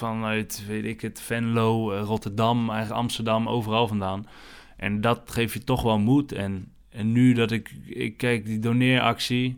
vanuit, 0.00 0.64
weet 0.66 0.84
ik 0.84 1.00
het, 1.00 1.20
Venlo, 1.20 1.98
Rotterdam, 1.98 2.70
eigenlijk 2.70 3.00
Amsterdam, 3.00 3.48
overal 3.48 3.88
vandaan. 3.88 4.26
En 4.76 5.00
dat 5.00 5.20
geeft 5.30 5.52
je 5.52 5.64
toch 5.64 5.82
wel 5.82 5.98
moed. 5.98 6.32
En, 6.32 6.72
en 6.88 7.12
nu 7.12 7.32
dat 7.32 7.50
ik, 7.50 7.74
ik 7.86 8.16
kijk, 8.16 8.44
die 8.44 8.58
doneeractie, 8.58 9.54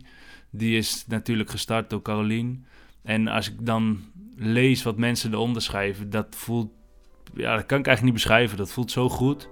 die 0.49 0.77
is 0.77 1.07
natuurlijk 1.07 1.49
gestart 1.49 1.89
door 1.89 2.01
Carolien. 2.01 2.65
En 3.01 3.27
als 3.27 3.49
ik 3.49 3.65
dan 3.65 4.01
lees 4.35 4.83
wat 4.83 4.97
mensen 4.97 5.33
eronder 5.33 5.61
schrijven, 5.61 6.09
dat 6.09 6.27
voelt, 6.29 6.71
ja, 7.35 7.55
dat 7.55 7.65
kan 7.65 7.79
ik 7.79 7.87
eigenlijk 7.87 8.01
niet 8.01 8.13
beschrijven. 8.13 8.57
Dat 8.57 8.71
voelt 8.71 8.91
zo 8.91 9.09
goed. 9.09 9.49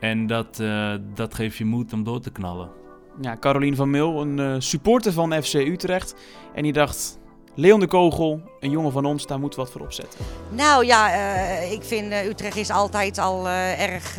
En 0.00 0.26
dat, 0.26 0.58
uh, 0.60 0.94
dat 1.14 1.34
geeft 1.34 1.56
je 1.56 1.64
moed 1.64 1.92
om 1.92 2.04
door 2.04 2.20
te 2.20 2.30
knallen. 2.30 2.70
Ja, 3.20 3.36
Carolien 3.36 3.76
van 3.76 3.90
Mil, 3.90 4.20
een 4.20 4.38
uh, 4.38 4.54
supporter 4.58 5.12
van 5.12 5.42
FC 5.42 5.54
Utrecht. 5.54 6.14
En 6.54 6.62
die 6.62 6.72
dacht, 6.72 7.18
Leon 7.54 7.80
de 7.80 7.86
Kogel, 7.86 8.40
een 8.60 8.70
jongen 8.70 8.92
van 8.92 9.04
ons, 9.04 9.26
daar 9.26 9.38
moeten 9.38 9.58
we 9.58 9.64
wat 9.64 9.74
voor 9.74 9.82
opzetten. 9.82 10.20
Nou 10.50 10.86
ja, 10.86 11.14
uh, 11.14 11.72
ik 11.72 11.82
vind 11.82 12.12
uh, 12.12 12.24
Utrecht 12.26 12.56
is 12.56 12.70
altijd 12.70 13.18
al 13.18 13.46
uh, 13.46 13.80
erg 13.80 14.18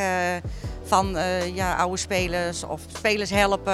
van 0.84 1.16
ja, 1.54 1.76
oude 1.76 1.98
spelers 1.98 2.64
of 2.64 2.82
spelers 2.96 3.30
helpen. 3.30 3.74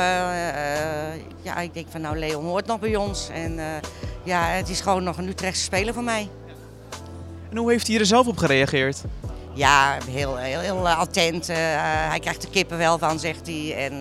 ja, 1.41 1.57
ik 1.57 1.73
denk 1.73 1.87
van 1.89 2.01
nou, 2.01 2.17
Leon 2.17 2.45
hoort 2.45 2.65
nog 2.65 2.79
bij 2.79 2.95
ons. 2.95 3.29
En 3.29 3.59
ja, 4.23 4.41
het 4.41 4.69
is 4.69 4.81
gewoon 4.81 5.03
nog 5.03 5.17
een 5.17 5.27
Utrechtse 5.27 5.63
speler 5.63 5.93
voor 5.93 6.03
mij. 6.03 6.29
En 7.49 7.57
hoe 7.57 7.71
heeft 7.71 7.87
hij 7.87 7.99
er 7.99 8.05
zelf 8.05 8.27
op 8.27 8.37
gereageerd? 8.37 9.01
Ja, 9.53 9.97
heel, 10.09 10.37
heel, 10.37 10.59
heel 10.59 10.89
attent. 10.89 11.47
hij 11.47 12.19
krijgt 12.19 12.43
er 12.43 12.49
kippen 12.49 12.77
wel 12.77 12.97
van, 12.97 13.19
zegt 13.19 13.47
hij. 13.47 13.75
En 13.75 13.93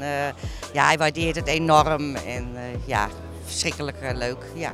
ja, 0.73 0.85
hij 0.87 0.99
waardeert 0.99 1.37
het 1.37 1.47
enorm. 1.47 2.17
En 2.17 2.49
ja, 2.85 3.09
verschrikkelijk 3.45 3.97
leuk, 4.15 4.45
ja. 4.55 4.73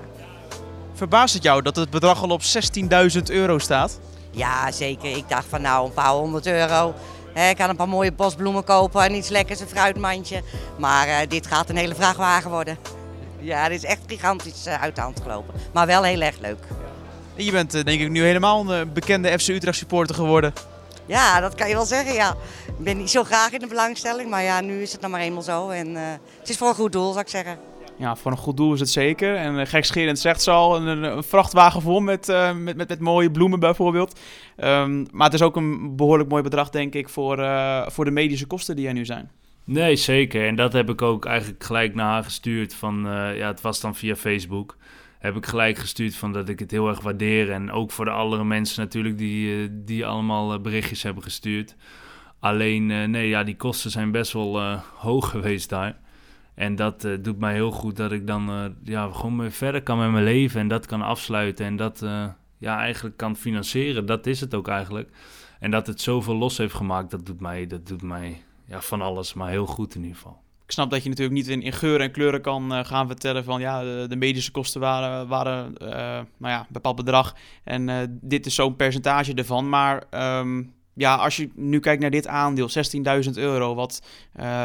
Verbaast 0.95 1.35
het 1.35 1.43
jou 1.43 1.62
dat 1.62 1.76
het 1.76 1.90
bedrag 1.90 2.23
al 2.23 2.31
op 2.31 2.43
16.000 2.43 3.23
euro 3.25 3.59
staat? 3.59 3.99
Ja, 4.31 4.71
zeker. 4.73 5.16
Ik 5.16 5.28
dacht 5.28 5.47
van 5.49 5.62
nou, 5.62 5.87
een 5.87 5.93
paar 5.93 6.11
honderd 6.11 6.47
euro. 6.47 6.95
Ik 7.35 7.57
kan 7.57 7.69
een 7.69 7.76
paar 7.76 7.88
mooie 7.88 8.12
bosbloemen 8.12 8.64
kopen 8.64 9.02
en 9.02 9.14
iets 9.14 9.28
lekkers, 9.28 9.61
een 9.61 9.69
fruitmandje. 9.69 10.43
Maar 10.78 11.28
dit 11.28 11.47
gaat 11.47 11.69
een 11.69 11.76
hele 11.76 11.95
vrachtwagen 11.95 12.50
worden. 12.50 12.78
Ja, 13.38 13.69
dit 13.69 13.83
is 13.83 13.88
echt 13.88 14.00
gigantisch 14.07 14.66
uit 14.66 14.97
de 14.97 15.00
hand 15.00 15.21
gelopen. 15.23 15.54
Maar 15.73 15.87
wel 15.87 16.02
heel 16.02 16.21
erg 16.21 16.38
leuk. 16.38 16.66
Je 17.37 17.50
bent 17.50 17.75
uh, 17.75 17.85
denk 17.85 18.00
ik 18.00 18.11
nu 18.11 18.23
helemaal 18.23 18.73
een 18.73 18.93
bekende 18.93 19.38
FC 19.38 19.49
Utrecht 19.49 19.79
supporter 19.79 20.14
geworden. 20.14 20.53
Ja, 21.07 21.41
dat 21.41 21.55
kan 21.55 21.69
je 21.69 21.75
wel 21.75 21.85
zeggen, 21.85 22.14
ja. 22.14 22.37
Ik 22.67 22.85
ben 22.85 22.97
niet 22.97 23.11
zo 23.11 23.25
graag 23.25 23.50
in 23.50 23.61
de 23.61 23.67
belangstelling, 23.67 24.31
maar 24.31 24.43
ja, 24.43 24.61
nu 24.61 24.83
is 24.83 24.93
het 24.93 25.00
nog 25.00 25.11
maar 25.11 25.21
eenmaal 25.21 25.43
zo. 25.43 25.69
En 25.69 25.95
het 26.41 26.49
is 26.49 26.57
voor 26.57 26.69
een 26.69 26.75
goed 26.75 26.93
doel, 26.93 27.09
zou 27.09 27.21
ik 27.21 27.29
zeggen 27.29 27.59
ja, 27.97 28.17
voor 28.17 28.31
een 28.31 28.37
goed 28.37 28.57
doel 28.57 28.73
is 28.73 28.81
het 28.81 28.91
zeker. 28.91 29.37
En 29.37 29.55
uh, 29.55 29.67
gekscherend 29.67 30.19
zegt 30.19 30.43
ze 30.43 30.50
al, 30.50 30.76
een, 30.76 31.03
een, 31.03 31.23
vrachtwagen 31.23 31.83
vol 31.83 32.00
met, 32.00 32.29
uh, 32.29 32.55
met, 32.55 32.76
met, 32.76 32.88
met, 32.88 33.00
mooie 33.00 33.31
bloemen 33.31 33.61
bijvoorbeeld. 33.61 34.21
Um, 34.57 35.07
maar 35.12 35.26
het 35.26 35.35
is 35.35 35.43
ook 35.43 35.57
een 35.57 35.97
behoorlijk 35.97 36.29
mooi 36.29 36.43
bedrag, 36.43 36.71
denk 36.71 36.95
ik, 36.95 37.09
voor, 37.09 37.38
uh, 37.38 37.87
voor 37.88 38.05
de 38.05 38.11
medische 38.11 38.47
kosten 38.47 38.76
die 38.76 38.88
er 38.88 38.93
nu 38.93 39.05
zijn. 39.05 39.31
Nee, 39.64 39.97
zeker. 39.97 40.47
En 40.47 40.57
dat 40.57 40.73
heb 40.73 40.91
ik 40.91 41.03
ook 41.03 41.25
eigenlijk 41.25 41.64
gelijk 41.64 41.95
naar 41.95 42.11
haar 42.11 42.25
gestuurd. 42.25 42.75
Van, 42.75 43.03
ja, 43.35 43.47
het 43.47 43.61
was 43.61 43.81
dan 43.81 43.95
via 43.95 44.17
Facebook. 44.17 44.76
Heb 45.25 45.37
ik 45.37 45.47
gelijk 45.47 45.78
gestuurd 45.78 46.16
van 46.16 46.33
dat 46.33 46.49
ik 46.49 46.59
het 46.59 46.71
heel 46.71 46.88
erg 46.88 47.00
waardeer. 47.00 47.50
En 47.50 47.71
ook 47.71 47.90
voor 47.90 48.04
de 48.04 48.11
andere 48.11 48.45
mensen 48.45 48.83
natuurlijk 48.83 49.19
die, 49.19 49.69
die 49.85 50.07
allemaal 50.07 50.61
berichtjes 50.61 51.02
hebben 51.02 51.23
gestuurd. 51.23 51.76
Alleen, 52.38 52.87
nee, 53.11 53.28
ja, 53.28 53.45
die 53.45 53.57
kosten 53.57 53.90
zijn 53.90 54.11
best 54.11 54.33
wel 54.33 54.81
hoog 54.95 55.31
geweest 55.31 55.69
daar. 55.69 55.99
En 56.54 56.76
dat 56.76 57.09
doet 57.21 57.38
mij 57.38 57.54
heel 57.54 57.71
goed 57.71 57.97
dat 57.97 58.12
ik 58.12 58.26
dan 58.26 58.75
ja, 58.83 59.11
gewoon 59.12 59.38
weer 59.38 59.50
verder 59.50 59.83
kan 59.83 59.99
met 59.99 60.11
mijn 60.11 60.25
leven 60.25 60.61
en 60.61 60.69
dat 60.69 60.87
kan 60.87 61.02
afsluiten 61.02 61.66
en 61.66 61.76
dat 61.76 62.04
ja, 62.59 62.78
eigenlijk 62.78 63.16
kan 63.16 63.37
financieren. 63.37 64.07
Dat 64.07 64.26
is 64.26 64.40
het 64.40 64.54
ook 64.54 64.69
eigenlijk. 64.69 65.11
En 65.61 65.71
dat 65.71 65.87
het 65.87 66.00
zoveel 66.00 66.37
los 66.37 66.59
heeft 66.59 66.75
gemaakt, 66.75 67.11
dat 67.11 67.26
doet 67.26 67.40
mij, 67.40 67.66
dat 67.66 67.87
doet 67.87 68.02
mij 68.02 68.43
ja, 68.66 68.81
van 68.81 69.00
alles, 69.00 69.35
maar 69.35 69.50
heel 69.50 69.66
goed 69.66 69.95
in 69.95 70.00
ieder 70.02 70.16
geval. 70.16 70.44
Ik 70.66 70.73
snap 70.73 70.90
dat 70.90 71.02
je 71.02 71.09
natuurlijk 71.09 71.37
niet 71.37 71.49
in, 71.49 71.73
geuren 71.73 72.06
en 72.06 72.12
kleuren 72.12 72.40
kan 72.40 72.73
uh, 72.73 72.85
gaan 72.85 73.06
vertellen 73.06 73.44
van 73.44 73.61
ja, 73.61 74.06
de, 74.06 74.16
medische 74.16 74.50
kosten 74.50 74.80
waren, 74.80 75.28
waren 75.28 75.75
uh, 75.83 75.88
nou 75.88 76.52
ja, 76.52 76.66
bepaald 76.68 76.97
bedrag. 76.97 77.35
En 77.64 77.88
uh, 77.88 77.97
dit 78.09 78.47
is 78.47 78.54
zo'n 78.54 78.76
percentage 78.76 79.35
ervan. 79.35 79.68
Maar 79.68 80.02
um, 80.38 80.73
ja, 80.94 81.14
als 81.14 81.37
je 81.37 81.50
nu 81.54 81.80
kijkt 81.80 82.00
naar 82.00 82.11
dit 82.11 82.26
aandeel, 82.26 82.68
16.000 83.25 83.30
euro, 83.35 83.75
wat 83.75 84.02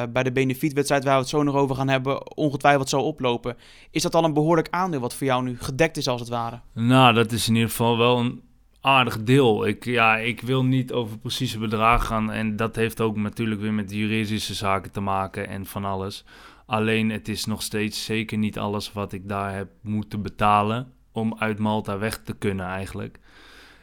bij 0.09 0.23
de 0.23 0.31
benefietwedstrijd 0.31 1.03
waar 1.03 1.13
we 1.13 1.19
het 1.19 1.29
zo 1.29 1.43
nog 1.43 1.55
over 1.55 1.75
gaan 1.75 1.87
hebben, 1.87 2.37
ongetwijfeld 2.37 2.89
zal 2.89 3.03
oplopen. 3.03 3.57
Is 3.91 4.01
dat 4.01 4.15
al 4.15 4.23
een 4.23 4.33
behoorlijk 4.33 4.67
aandeel 4.69 4.99
wat 4.99 5.13
voor 5.13 5.27
jou 5.27 5.43
nu 5.43 5.57
gedekt 5.59 5.97
is 5.97 6.07
als 6.07 6.19
het 6.19 6.29
ware? 6.29 6.59
Nou, 6.73 7.13
dat 7.13 7.31
is 7.31 7.47
in 7.47 7.53
ieder 7.53 7.69
geval 7.69 7.97
wel 7.97 8.19
een 8.19 8.41
aardig 8.81 9.23
deel. 9.23 9.67
Ik, 9.67 9.85
ja, 9.85 10.17
ik 10.17 10.41
wil 10.41 10.65
niet 10.65 10.91
over 10.91 11.17
precieze 11.17 11.59
bedragen 11.59 12.07
gaan 12.07 12.31
en 12.31 12.55
dat 12.55 12.75
heeft 12.75 13.01
ook 13.01 13.15
natuurlijk 13.15 13.61
weer 13.61 13.73
met 13.73 13.91
juridische 13.91 14.53
zaken 14.53 14.91
te 14.91 15.01
maken 15.01 15.47
en 15.47 15.65
van 15.65 15.85
alles. 15.85 16.25
Alleen 16.65 17.09
het 17.09 17.27
is 17.27 17.45
nog 17.45 17.61
steeds 17.61 18.05
zeker 18.05 18.37
niet 18.37 18.59
alles 18.59 18.93
wat 18.93 19.13
ik 19.13 19.29
daar 19.29 19.55
heb 19.55 19.69
moeten 19.81 20.21
betalen 20.21 20.93
om 21.11 21.35
uit 21.37 21.59
Malta 21.59 21.97
weg 21.97 22.17
te 22.17 22.33
kunnen 22.33 22.65
eigenlijk. 22.65 23.19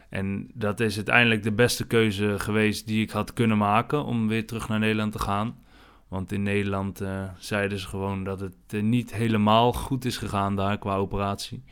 En 0.08 0.50
dat 0.54 0.80
is 0.80 0.96
uiteindelijk 0.96 1.42
de 1.42 1.52
beste 1.52 1.86
keuze 1.86 2.38
geweest 2.38 2.86
die 2.86 3.02
ik 3.02 3.10
had 3.10 3.32
kunnen 3.32 3.58
maken 3.58 4.04
om 4.04 4.28
weer 4.28 4.46
terug 4.46 4.68
naar 4.68 4.78
Nederland 4.78 5.12
te 5.12 5.18
gaan. 5.18 5.56
Want 6.08 6.32
in 6.32 6.42
Nederland 6.42 7.02
uh, 7.02 7.22
zeiden 7.38 7.78
ze 7.78 7.86
gewoon 7.86 8.24
dat 8.24 8.40
het 8.40 8.54
uh, 8.70 8.82
niet 8.82 9.14
helemaal 9.14 9.72
goed 9.72 10.04
is 10.04 10.16
gegaan 10.16 10.56
daar 10.56 10.78
qua 10.78 10.96
operatie. 10.96 11.64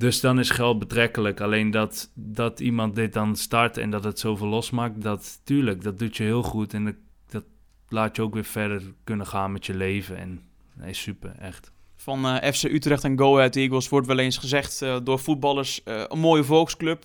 Dus 0.00 0.20
dan 0.20 0.38
is 0.38 0.50
geld 0.50 0.78
betrekkelijk. 0.78 1.40
Alleen 1.40 1.70
dat, 1.70 2.10
dat 2.14 2.60
iemand 2.60 2.94
dit 2.94 3.12
dan 3.12 3.36
start 3.36 3.76
en 3.76 3.90
dat 3.90 4.04
het 4.04 4.18
zoveel 4.18 4.46
losmaakt, 4.46 5.02
dat 5.02 5.40
tuurlijk, 5.44 5.82
dat 5.82 5.98
doet 5.98 6.16
je 6.16 6.22
heel 6.22 6.42
goed. 6.42 6.74
En 6.74 6.84
dat, 6.84 6.94
dat 7.28 7.44
laat 7.88 8.16
je 8.16 8.22
ook 8.22 8.34
weer 8.34 8.44
verder 8.44 8.82
kunnen 9.04 9.26
gaan 9.26 9.52
met 9.52 9.66
je 9.66 9.74
leven. 9.74 10.16
En 10.16 10.40
nee, 10.74 10.94
super, 10.94 11.34
echt 11.38 11.72
van 11.96 12.26
uh, 12.26 12.42
eh, 12.42 12.52
FC 12.52 12.62
Utrecht 12.62 13.04
en 13.04 13.18
Go 13.18 13.36
Ahead 13.36 13.56
Eagles 13.56 13.88
wordt 13.88 14.06
wel 14.06 14.18
eens 14.18 14.36
gezegd 14.36 14.82
uh, 14.82 14.96
door 15.02 15.18
voetballers 15.18 15.80
uh, 15.84 16.02
een 16.08 16.18
mooie 16.18 16.44
volksclub. 16.44 17.02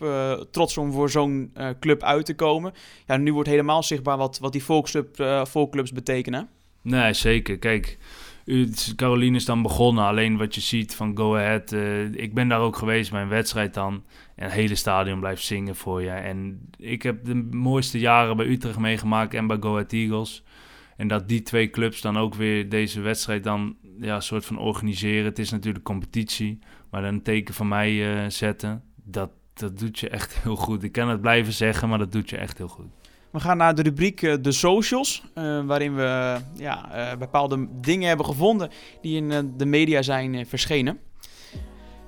trots 0.51 0.77
om 0.77 0.91
voor 0.91 1.09
zo'n 1.09 1.53
club 1.79 2.03
uit 2.03 2.25
te 2.25 2.35
komen. 2.35 2.73
Ja, 3.05 3.17
nu 3.17 3.33
wordt 3.33 3.49
helemaal 3.49 3.83
zichtbaar 3.83 4.17
wat, 4.17 4.39
wat 4.39 4.51
die 4.51 4.63
volksclub, 4.63 5.15
volksclubs 5.47 5.91
betekenen. 5.91 6.49
Nee, 6.81 7.13
zeker. 7.13 7.57
Kijk, 7.57 7.97
Caroline 8.95 9.35
is 9.35 9.45
dan 9.45 9.61
begonnen. 9.61 10.03
Alleen 10.03 10.37
wat 10.37 10.55
je 10.55 10.61
ziet 10.61 10.95
van 10.95 11.17
Go 11.17 11.35
Ahead. 11.35 11.71
ik 12.11 12.33
ben 12.33 12.47
daar 12.47 12.59
ook 12.59 12.75
geweest 12.75 13.11
bij 13.11 13.21
een 13.21 13.27
wedstrijd 13.27 13.73
dan. 13.73 14.03
En 14.35 14.43
het 14.43 14.53
hele 14.53 14.75
stadion 14.75 15.19
blijft 15.19 15.43
zingen 15.43 15.75
voor 15.75 16.01
je. 16.01 16.09
En 16.09 16.69
ik 16.77 17.03
heb 17.03 17.25
de 17.25 17.35
mooiste 17.51 17.99
jaren 17.99 18.37
bij 18.37 18.47
Utrecht 18.47 18.79
meegemaakt 18.79 19.33
en 19.33 19.47
bij 19.47 19.57
Go 19.59 19.71
Ahead 19.71 19.93
Eagles. 19.93 20.43
En 20.97 21.07
dat 21.07 21.27
die 21.27 21.41
twee 21.41 21.69
clubs 21.69 22.01
dan 22.01 22.17
ook 22.17 22.35
weer 22.35 22.69
deze 22.69 23.01
wedstrijd 23.01 23.43
dan 23.43 23.75
ja, 23.99 24.19
soort 24.19 24.45
van 24.45 24.57
organiseren. 24.57 25.25
Het 25.25 25.39
is 25.39 25.51
natuurlijk 25.51 25.85
competitie, 25.85 26.59
maar 26.89 27.01
dan 27.01 27.13
een 27.13 27.21
teken 27.21 27.53
van 27.53 27.67
mij 27.67 27.91
uh, 27.93 28.29
zetten, 28.29 28.83
dat, 29.03 29.31
dat 29.53 29.79
doet 29.79 29.99
je 29.99 30.09
echt 30.09 30.39
heel 30.39 30.55
goed. 30.55 30.83
Ik 30.83 30.91
kan 30.91 31.09
het 31.09 31.21
blijven 31.21 31.53
zeggen, 31.53 31.89
maar 31.89 31.97
dat 31.97 32.11
doet 32.11 32.29
je 32.29 32.37
echt 32.37 32.57
heel 32.57 32.67
goed. 32.67 32.87
We 33.35 33.41
gaan 33.41 33.57
naar 33.57 33.75
de 33.75 33.81
rubriek 33.81 34.21
uh, 34.21 34.35
De 34.41 34.51
Socials, 34.51 35.23
uh, 35.37 35.65
waarin 35.65 35.95
we 35.95 36.37
ja, 36.53 37.15
bepaalde 37.19 37.67
dingen 37.81 38.07
hebben 38.07 38.25
gevonden 38.25 38.69
die 39.01 39.15
in 39.15 39.53
de 39.57 39.65
media 39.65 40.01
zijn 40.01 40.45
verschenen. 40.45 40.99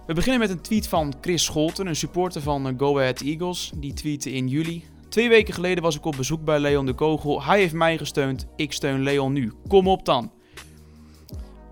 We 0.05 0.13
beginnen 0.13 0.39
met 0.39 0.49
een 0.49 0.61
tweet 0.61 0.87
van 0.87 1.13
Chris 1.21 1.43
Scholten, 1.43 1.87
een 1.87 1.95
supporter 1.95 2.41
van 2.41 2.75
Go 2.77 2.97
Ahead 2.97 3.21
Eagles. 3.21 3.71
Die 3.75 3.93
tweette 3.93 4.31
in 4.31 4.47
juli. 4.47 4.83
Twee 5.09 5.29
weken 5.29 5.53
geleden 5.53 5.83
was 5.83 5.95
ik 5.95 6.05
op 6.05 6.15
bezoek 6.15 6.43
bij 6.43 6.59
Leon 6.59 6.85
de 6.85 6.93
Kogel. 6.93 7.43
Hij 7.43 7.59
heeft 7.59 7.73
mij 7.73 7.97
gesteund, 7.97 8.47
ik 8.55 8.73
steun 8.73 9.03
Leon 9.03 9.33
nu. 9.33 9.53
Kom 9.67 9.87
op 9.87 10.05
dan. 10.05 10.31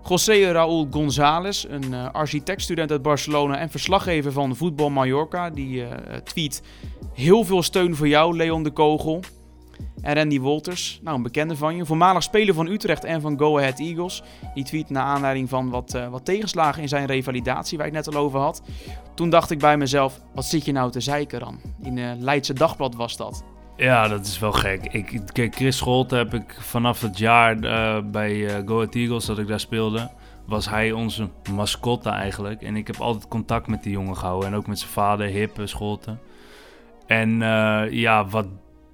José 0.08 0.52
Raúl 0.52 0.86
González, 0.90 1.64
een 1.68 1.94
architectstudent 1.94 2.90
uit 2.90 3.02
Barcelona 3.02 3.58
en 3.58 3.70
verslaggever 3.70 4.32
van 4.32 4.56
Voetbal 4.56 4.90
Mallorca, 4.90 5.50
die 5.50 5.76
uh, 5.76 5.88
tweet 6.24 6.62
heel 7.14 7.44
veel 7.44 7.62
steun 7.62 7.96
voor 7.96 8.08
jou, 8.08 8.36
Leon 8.36 8.62
de 8.62 8.70
Kogel. 8.70 9.20
En 10.06 10.14
Randy 10.14 10.40
Wolters, 10.40 11.00
nou 11.02 11.16
een 11.16 11.22
bekende 11.22 11.56
van 11.56 11.76
je, 11.76 11.86
voormalig 11.86 12.22
speler 12.22 12.54
van 12.54 12.66
Utrecht 12.66 13.04
en 13.04 13.20
van 13.20 13.38
Go 13.38 13.58
Ahead 13.58 13.78
Eagles. 13.78 14.22
Die 14.54 14.64
tweet 14.64 14.90
naar 14.90 15.02
aanleiding 15.02 15.48
van 15.48 15.70
wat, 15.70 15.94
uh, 15.94 16.08
wat 16.08 16.24
tegenslagen 16.24 16.82
in 16.82 16.88
zijn 16.88 17.06
revalidatie, 17.06 17.78
waar 17.78 17.86
ik 17.86 17.92
net 17.92 18.14
al 18.14 18.20
over 18.20 18.40
had. 18.40 18.62
Toen 19.14 19.30
dacht 19.30 19.50
ik 19.50 19.58
bij 19.58 19.76
mezelf, 19.76 20.20
wat 20.34 20.44
zit 20.44 20.64
je 20.64 20.72
nou 20.72 20.90
te 20.90 21.00
zeiken 21.00 21.40
dan? 21.40 21.60
In 21.82 21.96
uh, 21.96 22.10
Leidse 22.18 22.52
Dagblad 22.52 22.94
was 22.94 23.16
dat. 23.16 23.44
Ja, 23.76 24.08
dat 24.08 24.26
is 24.26 24.38
wel 24.38 24.52
gek. 24.52 24.86
Ik, 24.86 25.20
kijk, 25.32 25.54
Chris 25.54 25.76
Scholte 25.76 26.16
heb 26.16 26.34
ik 26.34 26.56
vanaf 26.60 27.00
het 27.00 27.18
jaar 27.18 27.56
uh, 27.56 27.98
bij 28.04 28.62
Go 28.66 28.76
Ahead 28.76 28.94
Eagles 28.94 29.26
dat 29.26 29.38
ik 29.38 29.46
daar 29.46 29.60
speelde, 29.60 30.10
was 30.44 30.68
hij 30.68 30.92
onze 30.92 31.28
mascotte 31.52 32.10
eigenlijk. 32.10 32.62
En 32.62 32.76
ik 32.76 32.86
heb 32.86 33.00
altijd 33.00 33.28
contact 33.28 33.66
met 33.66 33.82
die 33.82 33.92
jongen 33.92 34.16
gehouden. 34.16 34.48
En 34.48 34.56
ook 34.56 34.66
met 34.66 34.78
zijn 34.78 34.90
vader, 34.90 35.26
Hip 35.26 35.60
Scholte. 35.64 36.16
En 37.06 37.38
ja, 37.90 38.26
wat 38.26 38.46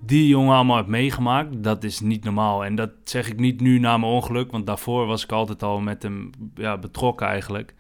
die 0.05 0.29
jongen 0.29 0.55
allemaal 0.55 0.77
heeft 0.77 0.89
meegemaakt, 0.89 1.63
dat 1.63 1.85
is 1.85 2.01
niet 2.01 2.25
normaal. 2.25 2.65
En 2.65 2.75
dat 2.75 2.91
zeg 3.05 3.29
ik 3.29 3.39
niet 3.39 3.61
nu 3.61 3.79
na 3.79 3.97
mijn 3.97 4.13
ongeluk, 4.13 4.51
want 4.51 4.67
daarvoor 4.67 5.07
was 5.07 5.25
ik 5.25 5.33
altijd 5.33 5.63
al 5.63 5.81
met 5.81 6.03
hem 6.03 6.31
ja, 6.55 6.79
betrokken 6.79 7.27
eigenlijk. 7.27 7.75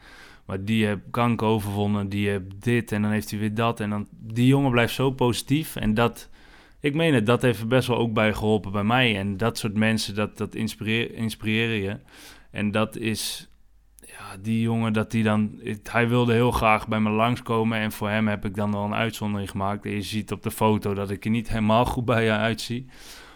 Maar 0.44 0.64
die 0.64 0.86
heeft 0.86 1.00
kanker 1.10 1.46
overwonnen, 1.46 2.08
die 2.08 2.28
heeft 2.28 2.62
dit 2.62 2.92
en 2.92 3.02
dan 3.02 3.10
heeft 3.10 3.30
hij 3.30 3.38
weer 3.38 3.54
dat. 3.54 3.80
En 3.80 3.90
dan, 3.90 4.06
die 4.10 4.46
jongen 4.46 4.70
blijft 4.70 4.94
zo 4.94 5.10
positief 5.10 5.76
en 5.76 5.94
dat 5.94 6.30
ik 6.80 6.94
meen 6.94 7.14
het, 7.14 7.26
dat 7.26 7.42
heeft 7.42 7.60
er 7.60 7.66
best 7.66 7.88
wel 7.88 7.96
ook 7.96 8.12
bij 8.12 8.34
geholpen 8.34 8.72
bij 8.72 8.84
mij. 8.84 9.18
En 9.18 9.36
dat 9.36 9.58
soort 9.58 9.76
mensen, 9.76 10.14
dat, 10.14 10.38
dat 10.38 10.54
inspireer, 10.54 11.14
inspireren 11.14 11.82
je. 11.82 11.98
En 12.50 12.70
dat 12.70 12.96
is, 12.96 13.50
ja, 14.18 14.36
die 14.40 14.60
jongen, 14.60 14.92
dat 14.92 15.10
die 15.10 15.22
dan, 15.22 15.60
hij 15.82 16.08
wilde 16.08 16.32
heel 16.32 16.50
graag 16.50 16.88
bij 16.88 17.00
me 17.00 17.10
langskomen. 17.10 17.78
En 17.78 17.92
voor 17.92 18.08
hem 18.08 18.28
heb 18.28 18.44
ik 18.44 18.54
dan 18.54 18.72
wel 18.72 18.84
een 18.84 18.94
uitzondering 18.94 19.50
gemaakt. 19.50 19.84
En 19.84 19.90
je 19.90 20.02
ziet 20.02 20.32
op 20.32 20.42
de 20.42 20.50
foto 20.50 20.94
dat 20.94 21.10
ik 21.10 21.24
er 21.24 21.30
niet 21.30 21.48
helemaal 21.48 21.84
goed 21.84 22.04
bij 22.04 22.24
je 22.24 22.30
uitzie. 22.30 22.86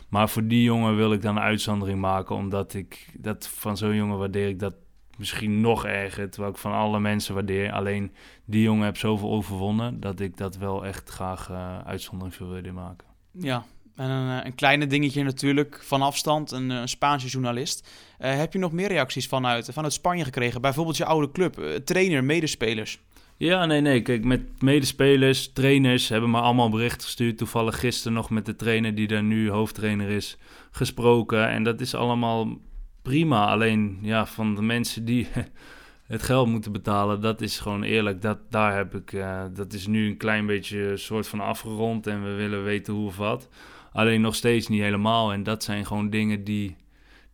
Maar 0.09 0.29
voor 0.29 0.47
die 0.47 0.63
jongen 0.63 0.97
wil 0.97 1.13
ik 1.13 1.23
dan 1.23 1.37
een 1.37 1.43
uitzondering 1.43 2.01
maken, 2.01 2.37
omdat 2.37 2.75
ik 2.75 3.09
dat 3.19 3.49
van 3.49 3.77
zo'n 3.77 3.95
jongen 3.95 4.19
waardeer 4.19 4.49
ik 4.49 4.59
dat 4.59 4.75
misschien 5.19 5.61
nog 5.61 5.87
erger, 5.87 6.31
terwijl 6.31 6.53
ik 6.53 6.59
van 6.59 6.73
alle 6.73 7.01
mensen 7.01 7.35
waardeer. 7.35 7.73
Alleen 7.73 8.13
die 8.45 8.63
jongen 8.63 8.85
heeft 8.85 8.99
zoveel 9.01 9.31
overwonnen 9.31 10.01
dat 10.01 10.21
ik 10.21 10.37
dat 10.37 10.57
wel 10.57 10.87
echt 10.87 11.11
graag 11.11 11.51
uh, 11.51 11.79
uitzondering 11.79 12.35
voor 12.35 12.49
wilde 12.49 12.73
maken. 12.73 13.07
Ja, 13.33 13.65
en 13.97 14.11
een, 14.11 14.39
eh, 14.39 14.45
een 14.45 14.55
kleine 14.55 14.87
dingetje 14.87 15.23
natuurlijk, 15.23 15.81
van 15.83 16.03
afstand, 16.03 16.51
een, 16.51 16.71
een 16.71 16.89
Spaanse 16.89 17.27
journalist. 17.27 17.89
Uh, 18.21 18.37
heb 18.37 18.53
je 18.53 18.59
nog 18.59 18.73
meer 18.73 18.89
reacties 18.89 19.27
vanuit, 19.27 19.69
vanuit 19.73 19.93
Spanje 19.93 20.25
gekregen? 20.25 20.61
Bijvoorbeeld 20.61 20.97
je 20.97 21.05
oude 21.05 21.33
club, 21.33 21.81
trainer, 21.85 22.25
medespelers? 22.25 22.99
Ja, 23.37 23.67
nee, 23.67 23.81
nee. 23.81 24.03
Kijk, 24.03 24.25
met 24.25 24.63
medespelers, 24.63 25.53
trainers 25.53 26.09
hebben 26.09 26.31
me 26.31 26.41
allemaal 26.41 26.71
bericht 26.71 27.05
gestuurd. 27.05 27.39
Toevallig 27.39 27.81
gisteren 27.81 28.13
nog 28.13 28.31
met 28.31 28.47
de 28.47 28.57
trainer 28.57 28.95
die 28.95 29.07
daar 29.07 29.23
nu 29.23 29.51
hoofdtrainer 29.51 30.09
is, 30.09 30.37
gesproken. 30.71 31.49
En 31.49 31.63
dat 31.63 31.81
is 31.81 31.95
allemaal 31.95 32.59
prima. 33.03 33.47
Alleen, 33.47 33.99
ja, 34.03 34.27
van 34.27 34.55
de 34.55 34.63
mensen 34.63 35.05
die 35.05 35.29
het 36.07 36.23
geld 36.23 36.49
moeten 36.49 36.73
betalen, 36.73 37.21
dat 37.21 37.41
is 37.41 37.59
gewoon 37.59 37.83
eerlijk. 37.83 38.23
Dat, 38.23 38.39
daar 38.51 38.77
heb 38.77 38.95
ik, 38.95 39.25
dat 39.55 39.73
is 39.73 39.87
nu 39.87 40.09
een 40.09 40.17
klein 40.17 40.47
beetje 40.47 40.97
soort 40.97 41.29
van 41.29 41.41
afgerond 41.41 42.07
en 42.07 42.25
we 42.25 42.33
willen 42.33 42.65
weten 42.65 42.95
hoe 42.95 43.07
of 43.07 43.17
wat. 43.17 43.49
Alleen 43.97 44.21
nog 44.21 44.35
steeds 44.35 44.69
niet 44.69 44.81
helemaal. 44.81 45.33
En 45.33 45.43
dat 45.43 45.65
zijn 45.65 45.87
gewoon 45.87 46.11
dingen 46.11 46.45
die, 46.45 46.77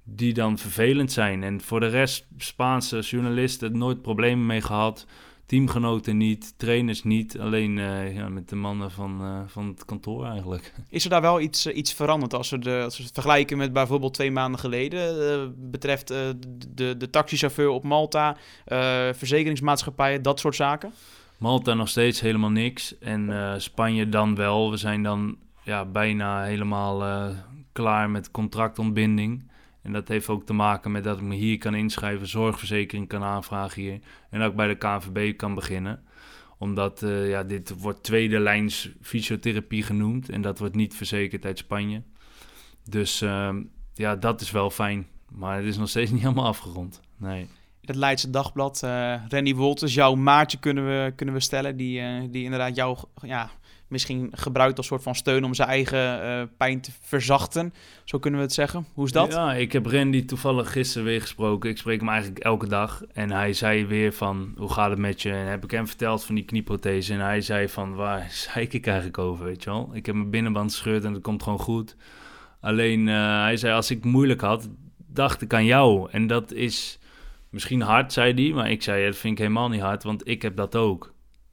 die 0.05 0.33
dan 0.33 0.59
vervelend 0.59 1.13
zijn. 1.13 1.43
En 1.43 1.61
voor 1.61 1.81
de 1.81 1.89
rest, 1.89 2.27
Spaanse 2.37 3.01
journalisten, 3.01 3.79
nooit 3.79 4.03
problemen 4.03 4.47
mee 4.47 4.61
gehad 4.61 5.07
teamgenoten 5.53 6.17
niet, 6.17 6.55
trainers 6.57 7.03
niet. 7.03 7.39
Alleen 7.39 7.77
uh, 7.77 8.15
ja, 8.15 8.29
met 8.29 8.49
de 8.49 8.57
mannen 8.57 8.91
van, 8.91 9.19
uh, 9.23 9.41
van 9.47 9.69
het 9.69 9.85
kantoor 9.85 10.27
eigenlijk. 10.27 10.73
Is 10.91 11.05
er 11.05 11.11
daar 11.11 11.21
wel 11.21 11.41
iets, 11.41 11.67
uh, 11.67 11.77
iets 11.77 11.93
veranderd 11.93 12.35
als 12.35 12.51
we, 12.51 12.59
de, 12.59 12.81
als 12.85 12.97
we 12.97 13.03
het 13.03 13.13
vergelijken 13.13 13.57
met 13.57 13.73
bijvoorbeeld 13.73 14.15
twee 14.15 14.31
maanden 14.31 14.61
geleden? 14.61 15.71
betreft 15.71 16.09
de, 16.09 16.97
de 16.99 17.11
taxichauffeur 17.11 17.69
op 17.69 17.85
Malta, 17.85 18.37
verzekeringsmaatschappijen, 19.13 20.23
dat 20.23 20.41
soort 20.41 20.55
zaken? 20.55 20.93
Malta 21.39 21.75
nog 21.75 21.89
steeds 21.89 22.21
helemaal 22.21 22.51
niks. 22.51 22.99
En 22.99 23.55
Spanje 23.61 24.09
dan 24.09 24.35
wel. 24.35 24.71
We 24.71 24.77
zijn 24.77 25.03
dan 25.03 25.37
ja, 25.65 25.85
bijna 25.85 26.43
helemaal 26.43 27.33
klaar 27.73 28.11
met 28.11 28.31
contractontbinding. 28.31 29.51
En 29.83 29.93
dat 29.93 30.09
heeft 30.09 30.29
ook 30.29 30.47
te 30.47 30.53
maken 30.53 30.91
met 30.91 31.05
dat 31.05 31.17
ik 31.17 31.23
me 31.23 31.35
hier 31.35 31.59
kan 31.59 31.75
inschrijven, 31.75 32.27
zorgverzekering 32.27 33.09
kan 33.09 33.23
aanvragen 33.23 33.83
hier. 33.83 33.99
En 34.31 34.41
dat 34.41 34.51
ik 34.51 34.57
bij 34.57 34.69
de 34.69 34.75
KNVB 34.75 35.37
kan 35.37 35.55
beginnen. 35.55 36.03
Omdat 36.59 37.03
uh, 37.03 37.29
ja, 37.29 37.43
dit 37.43 37.81
wordt 37.81 38.03
tweede 38.03 38.39
lijns 38.39 38.91
fysiotherapie 39.01 39.83
genoemd. 39.83 40.29
En 40.29 40.43
dat 40.43 40.59
wordt 40.59 40.75
niet 40.75 40.95
verzekerd 40.95 41.45
uit 41.45 41.59
Spanje. 41.59 42.03
Dus 42.89 43.23
uh, 43.23 43.57
ja, 43.95 44.17
dat 44.17 44.41
is 44.41 44.51
wel 44.51 44.71
fijn. 44.71 45.07
Maar 45.29 45.57
het 45.57 45.67
is 45.67 45.77
nog 45.77 45.89
steeds 45.89 46.11
niet 46.13 46.23
helemaal 46.23 46.47
afgerond. 46.47 47.01
Nee. 47.17 47.49
Het 47.81 47.97
Leidse 47.97 48.31
Dagblad, 48.31 48.83
uh, 48.85 49.15
Randy 49.29 49.55
Wolters, 49.55 49.95
jouw 49.95 50.15
maatje 50.15 50.59
kunnen 50.59 50.87
we, 50.87 51.13
kunnen 51.17 51.35
we 51.35 51.41
stellen. 51.41 51.77
Die, 51.77 52.31
die 52.31 52.45
inderdaad 52.45 52.77
jou 52.77 52.99
ja, 53.23 53.51
misschien 53.93 54.31
gebruikt 54.33 54.77
als 54.77 54.87
soort 54.87 55.03
van 55.03 55.15
steun 55.15 55.45
om 55.45 55.55
zijn 55.55 55.69
eigen 55.69 56.23
eh, 56.23 56.43
pijn 56.57 56.81
te 56.81 56.91
verzachten. 57.01 57.75
Zo 58.05 58.19
kunnen 58.19 58.41
we 58.41 58.47
het 58.47 58.55
zeggen. 58.55 58.87
Hoe 58.95 59.05
is 59.05 59.13
dat? 59.13 59.33
Ja, 59.33 59.55
ik 59.55 59.73
heb 59.73 59.87
Randy 59.87 60.25
toevallig 60.25 60.73
gisteren 60.73 61.07
weer 61.07 61.21
gesproken. 61.21 61.71
Ik 61.71 61.79
spreek 61.79 61.99
hem 61.99 62.09
eigenlijk 62.09 62.45
elke 62.45 62.69
dag. 62.69 63.03
En 63.13 63.31
hij 63.31 63.53
zei 63.53 63.87
weer 63.87 64.13
van, 64.13 64.55
hoe 64.57 64.73
gaat 64.73 64.91
het 64.91 64.99
met 64.99 65.23
je? 65.23 65.31
En 65.31 65.47
heb 65.47 65.65
ik 65.65 65.71
hem 65.71 65.87
verteld 65.87 66.25
van 66.25 66.35
die 66.35 66.45
knieprothese. 66.45 67.13
En 67.13 67.21
hij 67.21 67.41
zei 67.41 67.69
van, 67.69 67.95
waar 67.95 68.27
zei 68.53 68.67
ik 68.71 68.87
eigenlijk 68.87 69.19
over, 69.19 69.45
weet 69.45 69.63
je 69.63 69.71
wel? 69.71 69.91
Ik 69.93 70.07
heb 70.07 70.15
mijn 70.15 70.31
binnenband 70.31 70.71
gescheurd 70.71 71.05
en 71.05 71.13
dat 71.13 71.23
komt 71.23 71.43
gewoon 71.43 71.59
goed. 71.59 71.97
Alleen, 72.61 73.07
uh, 73.07 73.43
hij 73.43 73.57
zei, 73.57 73.75
als 73.75 73.91
ik 73.91 74.05
moeilijk 74.05 74.41
had, 74.41 74.69
dacht 74.97 75.43
ik 75.43 75.55
aan 75.55 75.65
jou. 75.65 76.11
En 76.11 76.27
dat 76.27 76.53
is 76.53 76.99
misschien 77.51 77.81
hard, 77.81 78.13
zei 78.13 78.35
hij. 78.35 78.53
Maar 78.53 78.71
ik 78.71 78.83
zei, 78.83 79.05
dat 79.05 79.17
vind 79.17 79.33
ik 79.33 79.39
helemaal 79.39 79.69
niet 79.69 79.81
hard, 79.81 80.03
want 80.03 80.29
ik 80.29 80.43
heb 80.43 80.57
dat 80.57 80.77
ook. 80.77 81.12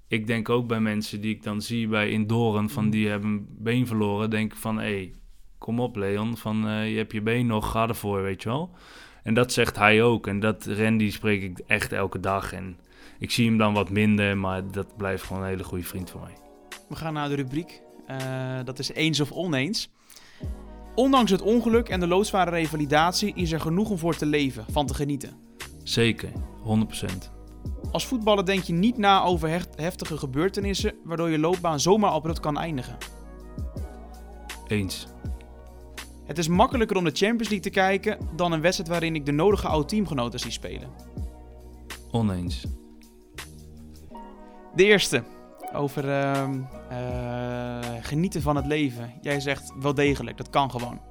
Ik 0.10 0.28
denk 0.28 0.50
ook 0.50 0.68
bij 0.68 0.80
mensen 0.80 1.22
die 1.22 1.36
ik 1.36 1.44
dan 1.44 1.62
zie 1.62 1.88
bij 1.88 2.10
Indoren, 2.10 2.70
van 2.70 2.90
die 2.90 3.08
hebben 3.08 3.30
een 3.30 3.48
been 3.50 3.88
verloren, 3.88 4.30
denk 4.30 4.52
ik 4.52 4.58
van, 4.58 4.78
hé, 4.78 4.84
hey, 4.84 5.14
kom 5.58 5.80
op 5.80 5.96
Leon, 5.96 6.38
van 6.38 6.68
uh, 6.68 6.92
je 6.92 6.98
hebt 6.98 7.12
je 7.12 7.22
been 7.22 7.46
nog, 7.46 7.72
ga 7.72 7.88
ervoor, 7.88 8.22
weet 8.22 8.44
je 8.44 8.50
wel. 8.50 8.72
En 9.24 9.34
dat 9.34 9.54
zegt 9.54 9.76
hij 9.76 10.04
ook. 10.04 10.28
En 10.28 10.40
dat 10.40 10.66
Randy 10.66 11.12
spreek 11.12 11.42
ik 11.42 11.60
echt 11.68 11.92
elke 11.92 12.20
dag. 12.20 12.54
En 12.54 12.78
ik 13.20 13.32
zie 13.32 13.48
hem 13.48 13.58
dan 13.58 13.74
wat 13.74 13.90
minder, 13.90 14.38
maar 14.38 14.72
dat 14.72 14.98
blijft 14.98 15.24
gewoon 15.24 15.42
een 15.42 15.48
hele 15.48 15.64
goede 15.64 15.84
vriend 15.84 16.10
van 16.10 16.22
mij. 16.22 16.34
We 16.90 16.96
gaan 16.96 17.14
naar 17.14 17.30
de 17.30 17.36
rubriek. 17.36 17.82
Uh, 18.08 18.18
dat 18.64 18.80
is 18.80 18.92
eens 18.94 19.20
of 19.20 19.32
oneens. 19.32 19.90
Ondanks 20.96 21.32
het 21.32 21.42
ongeluk 21.42 21.90
en 21.90 22.00
de 22.00 22.08
loodzware 22.08 22.50
revalidatie 22.50 23.34
is 23.36 23.52
er 23.52 23.62
genoeg 23.62 23.90
om 23.90 23.98
voor 23.98 24.16
te 24.16 24.26
leven, 24.26 24.66
van 24.72 24.86
te 24.86 24.94
genieten. 24.94 25.38
Zeker, 25.84 26.30
100%. 26.64 27.39
Als 27.92 28.06
voetballer 28.06 28.46
denk 28.46 28.64
je 28.64 28.74
niet 28.74 28.98
na 28.98 29.24
over 29.24 29.66
heftige 29.76 30.18
gebeurtenissen, 30.18 30.94
waardoor 31.04 31.30
je 31.30 31.40
loopbaan 31.40 31.80
zomaar 31.80 32.12
abrupt 32.12 32.40
kan 32.40 32.58
eindigen. 32.58 32.98
Eens. 34.68 35.08
Het 36.26 36.38
is 36.38 36.48
makkelijker 36.48 36.98
om 36.98 37.04
de 37.04 37.12
Champions 37.14 37.50
League 37.50 37.60
te 37.60 37.70
kijken 37.70 38.18
dan 38.36 38.52
een 38.52 38.62
wedstrijd 38.62 38.90
waarin 38.90 39.16
ik 39.16 39.26
de 39.26 39.32
nodige 39.32 39.68
oud-teamgenoten 39.68 40.40
zie 40.40 40.52
spelen. 40.52 40.90
Oneens. 42.12 42.66
De 44.76 44.84
eerste. 44.84 45.24
Over 45.74 46.06
uh, 46.06 46.50
uh, 46.92 47.80
genieten 48.02 48.42
van 48.42 48.56
het 48.56 48.66
leven. 48.66 49.14
Jij 49.22 49.40
zegt 49.40 49.74
wel 49.80 49.94
degelijk, 49.94 50.38
dat 50.38 50.50
kan 50.50 50.72
gewoon. 50.72 51.02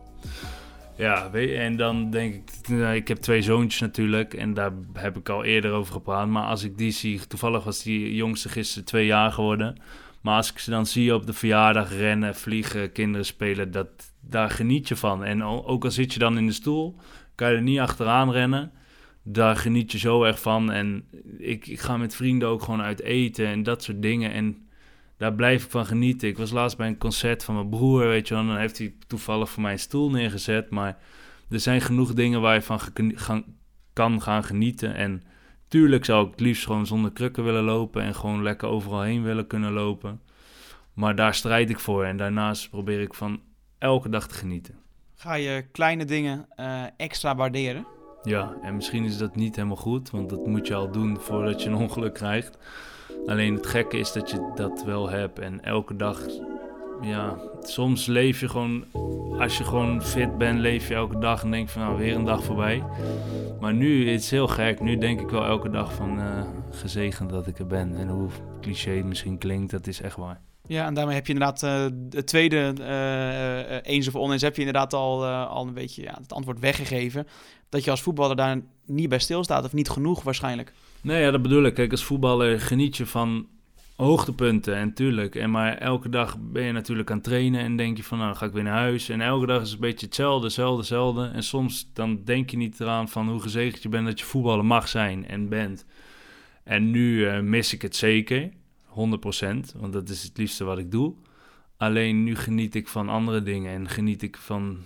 Ja, 0.96 1.32
en 1.32 1.76
dan 1.76 2.10
denk 2.10 2.34
ik, 2.34 2.50
nou, 2.68 2.94
ik 2.94 3.08
heb 3.08 3.18
twee 3.18 3.42
zoontjes 3.42 3.80
natuurlijk 3.80 4.34
en 4.34 4.54
daar 4.54 4.72
heb 4.92 5.16
ik 5.16 5.28
al 5.28 5.44
eerder 5.44 5.72
over 5.72 5.92
gepraat. 5.92 6.28
Maar 6.28 6.44
als 6.44 6.62
ik 6.62 6.78
die 6.78 6.90
zie, 6.90 7.26
toevallig 7.26 7.64
was 7.64 7.82
die 7.82 8.14
jongste 8.14 8.48
gisteren 8.48 8.84
twee 8.84 9.06
jaar 9.06 9.32
geworden. 9.32 9.76
Maar 10.20 10.36
als 10.36 10.50
ik 10.50 10.58
ze 10.58 10.70
dan 10.70 10.86
zie 10.86 11.14
op 11.14 11.26
de 11.26 11.32
verjaardag 11.32 11.96
rennen, 11.96 12.34
vliegen, 12.34 12.92
kinderen 12.92 13.26
spelen, 13.26 13.70
dat, 13.70 13.88
daar 14.20 14.50
geniet 14.50 14.88
je 14.88 14.96
van. 14.96 15.24
En 15.24 15.44
ook 15.44 15.84
al 15.84 15.90
zit 15.90 16.12
je 16.12 16.18
dan 16.18 16.38
in 16.38 16.46
de 16.46 16.52
stoel, 16.52 16.96
kan 17.34 17.50
je 17.50 17.56
er 17.56 17.62
niet 17.62 17.78
achteraan 17.78 18.32
rennen. 18.32 18.72
Daar 19.22 19.56
geniet 19.56 19.92
je 19.92 19.98
zo 19.98 20.22
erg 20.22 20.40
van. 20.40 20.72
En 20.72 21.04
ik, 21.38 21.66
ik 21.66 21.80
ga 21.80 21.96
met 21.96 22.14
vrienden 22.14 22.48
ook 22.48 22.62
gewoon 22.62 22.82
uit 22.82 23.00
eten 23.00 23.46
en 23.46 23.62
dat 23.62 23.82
soort 23.82 24.02
dingen. 24.02 24.32
En 24.32 24.68
daar 25.16 25.34
blijf 25.34 25.64
ik 25.64 25.70
van 25.70 25.86
genieten. 25.86 26.28
Ik 26.28 26.38
was 26.38 26.50
laatst 26.50 26.76
bij 26.76 26.88
een 26.88 26.98
concert 26.98 27.44
van 27.44 27.54
mijn 27.54 27.68
broer, 27.68 28.08
weet 28.08 28.28
je 28.28 28.34
wel. 28.34 28.46
Dan 28.46 28.56
heeft 28.56 28.78
hij 28.78 28.94
toevallig 29.06 29.50
voor 29.50 29.62
mij 29.62 29.72
een 29.72 29.78
stoel 29.78 30.10
neergezet. 30.10 30.70
Maar 30.70 30.98
er 31.50 31.60
zijn 31.60 31.80
genoeg 31.80 32.14
dingen 32.14 32.40
waar 32.40 32.54
je 32.54 32.62
van 32.62 32.80
gaan, 33.14 33.44
kan 33.92 34.22
gaan 34.22 34.44
genieten. 34.44 34.94
En 34.94 35.22
tuurlijk 35.68 36.04
zou 36.04 36.24
ik 36.24 36.30
het 36.30 36.40
liefst 36.40 36.66
gewoon 36.66 36.86
zonder 36.86 37.12
krukken 37.12 37.44
willen 37.44 37.64
lopen. 37.64 38.02
En 38.02 38.14
gewoon 38.14 38.42
lekker 38.42 38.68
overal 38.68 39.02
heen 39.02 39.22
willen 39.22 39.46
kunnen 39.46 39.72
lopen. 39.72 40.20
Maar 40.92 41.14
daar 41.14 41.34
strijd 41.34 41.70
ik 41.70 41.78
voor. 41.78 42.04
En 42.04 42.16
daarnaast 42.16 42.70
probeer 42.70 43.00
ik 43.00 43.14
van 43.14 43.40
elke 43.78 44.08
dag 44.08 44.28
te 44.28 44.34
genieten. 44.34 44.74
Ga 45.14 45.34
je 45.34 45.64
kleine 45.72 46.04
dingen 46.04 46.48
uh, 46.56 46.82
extra 46.96 47.36
waarderen? 47.36 47.86
Ja, 48.22 48.56
en 48.62 48.76
misschien 48.76 49.04
is 49.04 49.18
dat 49.18 49.36
niet 49.36 49.56
helemaal 49.56 49.76
goed. 49.76 50.10
Want 50.10 50.30
dat 50.30 50.46
moet 50.46 50.66
je 50.66 50.74
al 50.74 50.90
doen 50.90 51.20
voordat 51.20 51.62
je 51.62 51.68
een 51.68 51.74
ongeluk 51.74 52.14
krijgt. 52.14 52.58
Alleen 53.26 53.54
het 53.54 53.66
gekke 53.66 53.98
is 53.98 54.12
dat 54.12 54.30
je 54.30 54.52
dat 54.54 54.84
wel 54.84 55.08
hebt. 55.08 55.38
En 55.38 55.64
elke 55.64 55.96
dag, 55.96 56.20
ja, 57.00 57.36
soms 57.62 58.06
leef 58.06 58.40
je 58.40 58.48
gewoon, 58.48 58.84
als 59.38 59.58
je 59.58 59.64
gewoon 59.64 60.02
fit 60.02 60.38
bent, 60.38 60.58
leef 60.58 60.88
je 60.88 60.94
elke 60.94 61.18
dag 61.18 61.42
en 61.42 61.50
denk 61.50 61.68
van 61.68 61.82
nou 61.82 61.98
weer 61.98 62.14
een 62.14 62.24
dag 62.24 62.44
voorbij. 62.44 62.84
Maar 63.60 63.74
nu, 63.74 64.10
het 64.10 64.20
is 64.20 64.30
heel 64.30 64.48
gek, 64.48 64.80
nu 64.80 64.98
denk 64.98 65.20
ik 65.20 65.28
wel 65.28 65.44
elke 65.44 65.70
dag 65.70 65.94
van 65.94 66.18
uh, 66.18 66.42
gezegend 66.70 67.30
dat 67.30 67.46
ik 67.46 67.58
er 67.58 67.66
ben. 67.66 67.96
En 67.96 68.08
hoe 68.08 68.28
cliché 68.60 68.90
het 68.90 69.04
misschien 69.04 69.38
klinkt, 69.38 69.70
dat 69.70 69.86
is 69.86 70.00
echt 70.00 70.16
waar. 70.16 70.40
Ja, 70.66 70.86
en 70.86 70.94
daarmee 70.94 71.14
heb 71.14 71.26
je 71.26 71.32
inderdaad 71.32 71.62
uh, 71.62 71.98
het 72.10 72.26
tweede 72.26 72.74
uh, 72.80 73.92
eens 73.92 74.08
of 74.08 74.16
oneens 74.16 74.42
heb 74.42 74.54
je 74.54 74.60
inderdaad 74.60 74.94
al, 74.94 75.26
al 75.26 75.66
een 75.66 75.74
beetje 75.74 76.02
ja, 76.02 76.18
het 76.20 76.32
antwoord 76.32 76.60
weggegeven. 76.60 77.26
Dat 77.68 77.84
je 77.84 77.90
als 77.90 78.02
voetballer 78.02 78.36
daar 78.36 78.60
niet 78.86 79.08
bij 79.08 79.18
stilstaat 79.18 79.64
of 79.64 79.72
niet 79.72 79.90
genoeg 79.90 80.22
waarschijnlijk. 80.22 80.72
Nee, 81.02 81.22
ja, 81.22 81.30
dat 81.30 81.42
bedoel 81.42 81.64
ik. 81.64 81.74
Kijk, 81.74 81.90
als 81.90 82.04
voetballer 82.04 82.60
geniet 82.60 82.96
je 82.96 83.06
van 83.06 83.46
hoogtepunten 83.98 84.76
en 84.76 84.92
tuurlijk. 84.92 85.34
En 85.34 85.50
maar 85.50 85.76
elke 85.76 86.08
dag 86.08 86.36
ben 86.40 86.62
je 86.62 86.72
natuurlijk 86.72 87.10
aan 87.10 87.16
het 87.16 87.24
trainen 87.26 87.60
en 87.60 87.76
denk 87.76 87.96
je 87.96 88.02
van 88.04 88.18
nou 88.18 88.34
ga 88.34 88.46
ik 88.46 88.52
weer 88.52 88.62
naar 88.62 88.78
huis. 88.78 89.08
En 89.08 89.20
elke 89.20 89.46
dag 89.46 89.62
is 89.62 89.72
een 89.72 89.80
beetje 89.80 90.06
hetzelfde, 90.06 90.44
hetzelfde, 90.44 90.78
hetzelfde. 90.78 91.30
En 91.34 91.42
soms 91.42 91.90
dan 91.92 92.20
denk 92.24 92.50
je 92.50 92.56
niet 92.56 92.80
eraan 92.80 93.08
van 93.08 93.28
hoe 93.28 93.40
gezegend 93.40 93.82
je 93.82 93.88
bent 93.88 94.06
dat 94.06 94.18
je 94.18 94.24
voetballer 94.24 94.64
mag 94.64 94.88
zijn 94.88 95.26
en 95.26 95.48
bent. 95.48 95.86
En 96.64 96.90
nu 96.90 97.18
uh, 97.18 97.40
mis 97.40 97.72
ik 97.72 97.82
het 97.82 97.96
zeker, 97.96 98.50
100%, 98.88 98.92
want 99.76 99.92
dat 99.92 100.08
is 100.08 100.22
het 100.22 100.38
liefste 100.38 100.64
wat 100.64 100.78
ik 100.78 100.90
doe. 100.90 101.14
Alleen 101.76 102.24
nu 102.24 102.36
geniet 102.36 102.74
ik 102.74 102.88
van 102.88 103.08
andere 103.08 103.42
dingen 103.42 103.72
en 103.72 103.88
geniet 103.88 104.22
ik 104.22 104.36
van, 104.36 104.78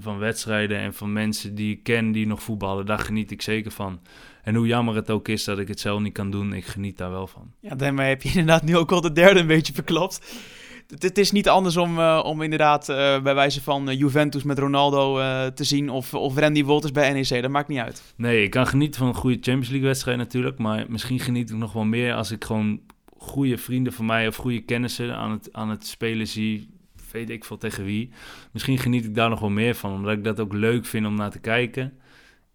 van 0.00 0.18
wedstrijden 0.18 0.78
en 0.78 0.94
van 0.94 1.12
mensen 1.12 1.54
die 1.54 1.72
ik 1.72 1.82
ken 1.82 2.12
die 2.12 2.26
nog 2.26 2.42
voetballen. 2.42 2.86
Daar 2.86 2.98
geniet 2.98 3.30
ik 3.30 3.42
zeker 3.42 3.70
van. 3.70 4.00
En 4.42 4.54
hoe 4.54 4.66
jammer 4.66 4.94
het 4.94 5.10
ook 5.10 5.28
is 5.28 5.44
dat 5.44 5.58
ik 5.58 5.68
het 5.68 5.80
zelf 5.80 6.00
niet 6.00 6.12
kan 6.12 6.30
doen, 6.30 6.52
ik 6.52 6.64
geniet 6.64 6.98
daar 6.98 7.10
wel 7.10 7.26
van. 7.26 7.52
Ja, 7.60 7.74
daarmee 7.74 8.08
heb 8.08 8.22
je 8.22 8.28
inderdaad 8.38 8.62
nu 8.62 8.76
ook 8.76 8.92
al 8.92 9.00
de 9.00 9.12
derde 9.12 9.40
een 9.40 9.46
beetje 9.46 9.72
verklapt. 9.72 10.20
Het, 10.98 11.18
is 11.18 11.30
niet 11.30 11.48
anders 11.48 11.76
om, 11.76 11.98
uh, 11.98 12.22
om 12.24 12.42
inderdaad 12.42 12.88
uh, 12.88 13.22
bij 13.22 13.34
wijze 13.34 13.62
van 13.62 13.88
uh, 13.88 13.98
Juventus 13.98 14.42
met 14.42 14.58
Ronaldo 14.58 15.14
te 15.54 15.64
zien 15.64 15.90
of, 15.90 16.14
of 16.14 16.36
Randy 16.36 16.64
Wolters 16.64 16.92
bij 16.92 17.12
NEC. 17.12 17.42
Dat 17.42 17.50
maakt 17.50 17.68
niet 17.68 17.78
uit. 17.78 18.14
Nee, 18.16 18.42
ik 18.42 18.50
kan 18.50 18.66
genieten 18.66 18.98
van 18.98 19.08
een 19.08 19.14
goede 19.14 19.36
Champions 19.40 19.68
League 19.68 19.86
wedstrijd 19.88 20.18
natuurlijk. 20.18 20.58
Maar 20.58 20.84
misschien 20.88 21.20
geniet 21.20 21.50
ik 21.50 21.56
nog 21.56 21.72
wel 21.72 21.84
meer 21.84 22.14
als 22.14 22.30
ik 22.30 22.44
gewoon 22.44 22.80
goede 23.16 23.58
vrienden 23.58 23.92
van 23.92 24.06
mij 24.06 24.26
of 24.26 24.36
goede 24.36 24.60
kennissen 24.60 25.16
aan 25.16 25.30
het, 25.30 25.48
aan 25.52 25.70
het 25.70 25.86
spelen 25.86 26.26
zie. 26.26 26.68
Weet 27.12 27.30
ik 27.30 27.44
veel 27.44 27.58
tegen 27.58 27.84
wie. 27.84 28.10
Misschien 28.52 28.78
geniet 28.78 29.04
ik 29.04 29.14
daar 29.14 29.28
nog 29.28 29.40
wel 29.40 29.50
meer 29.50 29.74
van, 29.74 29.92
omdat 29.92 30.12
ik 30.12 30.24
dat 30.24 30.40
ook 30.40 30.52
leuk 30.52 30.84
vind 30.84 31.06
om 31.06 31.14
naar 31.14 31.30
te 31.30 31.38
kijken. 31.38 31.98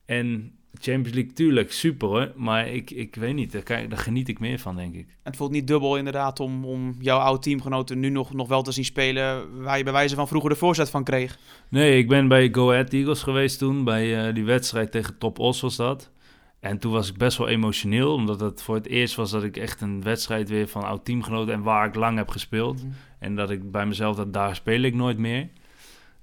En 0.06 0.57
Champions 0.82 1.14
League, 1.14 1.34
tuurlijk, 1.34 1.72
super 1.72 2.08
hoor. 2.08 2.32
Maar 2.36 2.68
ik, 2.68 2.92
ik 2.92 3.16
weet 3.16 3.34
niet, 3.34 3.52
daar, 3.52 3.90
daar 3.90 3.98
geniet 3.98 4.28
ik 4.28 4.40
meer 4.40 4.60
van, 4.60 4.76
denk 4.76 4.96
ik. 4.96 5.08
Het 5.24 5.36
voelt 5.36 5.52
niet 5.52 5.68
dubbel 5.68 5.98
inderdaad 5.98 6.40
om, 6.40 6.66
om 6.66 6.96
jouw 7.00 7.20
oude 7.20 7.42
teamgenoten 7.42 8.00
nu 8.00 8.10
nog, 8.10 8.34
nog 8.34 8.48
wel 8.48 8.62
te 8.62 8.72
zien 8.72 8.86
spelen... 8.86 9.62
waar 9.62 9.78
je 9.78 9.84
bij 9.84 9.94
wijze 9.94 10.16
van 10.16 10.28
vroeger 10.28 10.50
de 10.50 10.56
voorzet 10.56 10.90
van 10.90 11.04
kreeg. 11.04 11.38
Nee, 11.70 11.98
ik 11.98 12.08
ben 12.08 12.28
bij 12.28 12.50
Go 12.52 12.72
Ahead 12.72 12.94
Eagles 12.94 13.24
geweest 13.24 13.60
toen. 13.60 13.84
Bij 13.84 14.28
uh, 14.28 14.34
die 14.34 14.46
wedstrijd 14.46 14.92
tegen 14.92 15.18
Top 15.18 15.40
Os 15.40 15.62
was 15.62 15.76
dat. 15.76 16.12
En 16.60 16.80
toen 16.80 16.92
was 16.92 17.10
ik 17.10 17.18
best 17.18 17.38
wel 17.38 17.48
emotioneel, 17.48 18.14
omdat 18.14 18.40
het 18.40 18.62
voor 18.62 18.76
het 18.76 18.88
eerst 18.88 19.16
was 19.16 19.32
dat 19.32 19.44
ik 19.44 19.58
echt 19.58 19.82
een 19.82 20.04
wedstrijd 20.04 20.50
weer 20.50 20.68
van 20.68 20.84
oud 20.84 21.06
teamgenoten 21.06 21.54
en 21.54 21.62
waar 21.62 21.88
ik 21.88 21.96
lang 21.96 22.18
heb 22.18 22.30
gespeeld. 22.30 22.84
Mhm. 22.84 22.92
En 23.20 23.36
dat 23.36 23.50
ik 23.50 23.72
bij 23.72 23.86
mezelf 23.86 24.16
dat 24.16 24.34
daar 24.34 24.56
speel 24.56 24.82
ik 24.82 24.94
nooit 24.94 25.18
meer. 25.18 25.50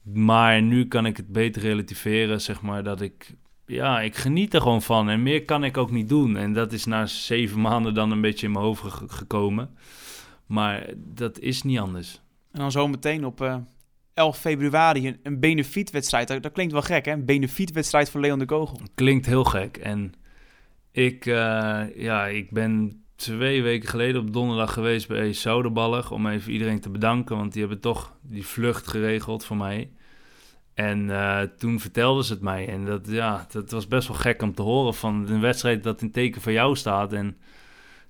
Maar 0.03 0.63
nu 0.63 0.89
kan 0.89 1.07
ik 1.07 1.17
het 1.17 1.29
beter 1.29 1.63
relativeren, 1.63 2.41
zeg 2.41 2.63
maar, 2.63 2.83
dat 2.83 3.01
ik 3.01 3.35
ja, 3.67 4.01
ik 4.01 4.17
geniet 4.17 4.55
er 4.55 4.61
gewoon 4.61 4.83
van. 4.83 5.09
En 5.09 5.23
meer 5.23 5.45
kan 5.45 5.65
ik 5.65 5.77
ook 5.77 5.91
niet 5.91 6.09
doen. 6.09 6.37
En 6.37 6.53
dat 6.53 6.73
is 6.73 6.85
na 6.85 7.07
zeven 7.07 7.61
maanden 7.61 7.95
dan 7.95 8.11
een 8.11 8.21
beetje 8.21 8.47
in 8.47 8.53
mijn 8.53 8.65
hoofd 8.65 8.83
gekomen. 9.07 9.77
Maar 10.47 10.87
dat 10.97 11.39
is 11.39 11.63
niet 11.63 11.79
anders. 11.79 12.21
En 12.53 12.61
dan 12.61 12.73
zo 12.73 12.89
meteen 12.89 13.25
op 13.27 13.41
uh, 13.41 13.53
eh, 13.53 13.59
11 14.15 14.39
februari 14.39 15.07
een, 15.09 15.19
een 15.23 15.41
benefietwedstrijd. 15.41 16.29
Dat, 16.29 16.43
dat, 16.43 16.53
klinkt 16.53 16.73
wel 16.73 16.83
gek, 16.83 17.05
hè? 17.05 17.13
Een 17.13 17.25
benefietwedstrijd 17.25 18.11
voor 18.11 18.21
Leon 18.21 18.39
de 18.39 18.45
Kogel. 18.45 18.81
Klinkt 18.95 19.27
heel 19.27 19.45
gek. 19.45 19.77
En 19.77 20.13
ik, 20.91 21.27
uh, 21.27 21.35
ja, 21.97 22.27
ik 22.27 22.51
ben 22.51 23.03
twee 23.17 23.63
weken 23.63 23.89
geleden 23.89 24.21
op 24.21 24.33
donderdag 24.33 24.73
geweest 24.73 25.09
bij 25.09 25.33
Zouderballig... 25.33 26.11
om 26.11 26.27
even 26.27 26.53
iedereen 26.53 26.81
te 26.81 26.91
bedanken, 26.91 27.37
want 27.37 27.53
die 27.53 27.61
hebben 27.61 27.81
toch 27.81 28.17
die 28.23 28.47
vlucht 28.47 28.89
geregeld 28.89 29.45
voor 29.45 29.57
mij... 29.57 29.91
En 30.75 31.09
uh, 31.09 31.41
toen 31.41 31.81
vertelden 31.81 32.25
ze 32.25 32.33
het 32.33 32.43
mij. 32.43 32.69
En 32.69 32.85
dat, 32.85 33.01
ja, 33.07 33.47
dat 33.51 33.71
was 33.71 33.89
best 33.89 34.09
wel 34.09 34.17
gek 34.17 34.43
om 34.43 34.55
te 34.55 34.63
horen 34.63 34.95
van 34.95 35.27
een 35.29 35.41
wedstrijd 35.41 35.83
dat 35.83 36.03
in 36.03 36.11
teken 36.11 36.41
van 36.41 36.53
jou 36.53 36.77
staat. 36.77 37.13
En 37.13 37.37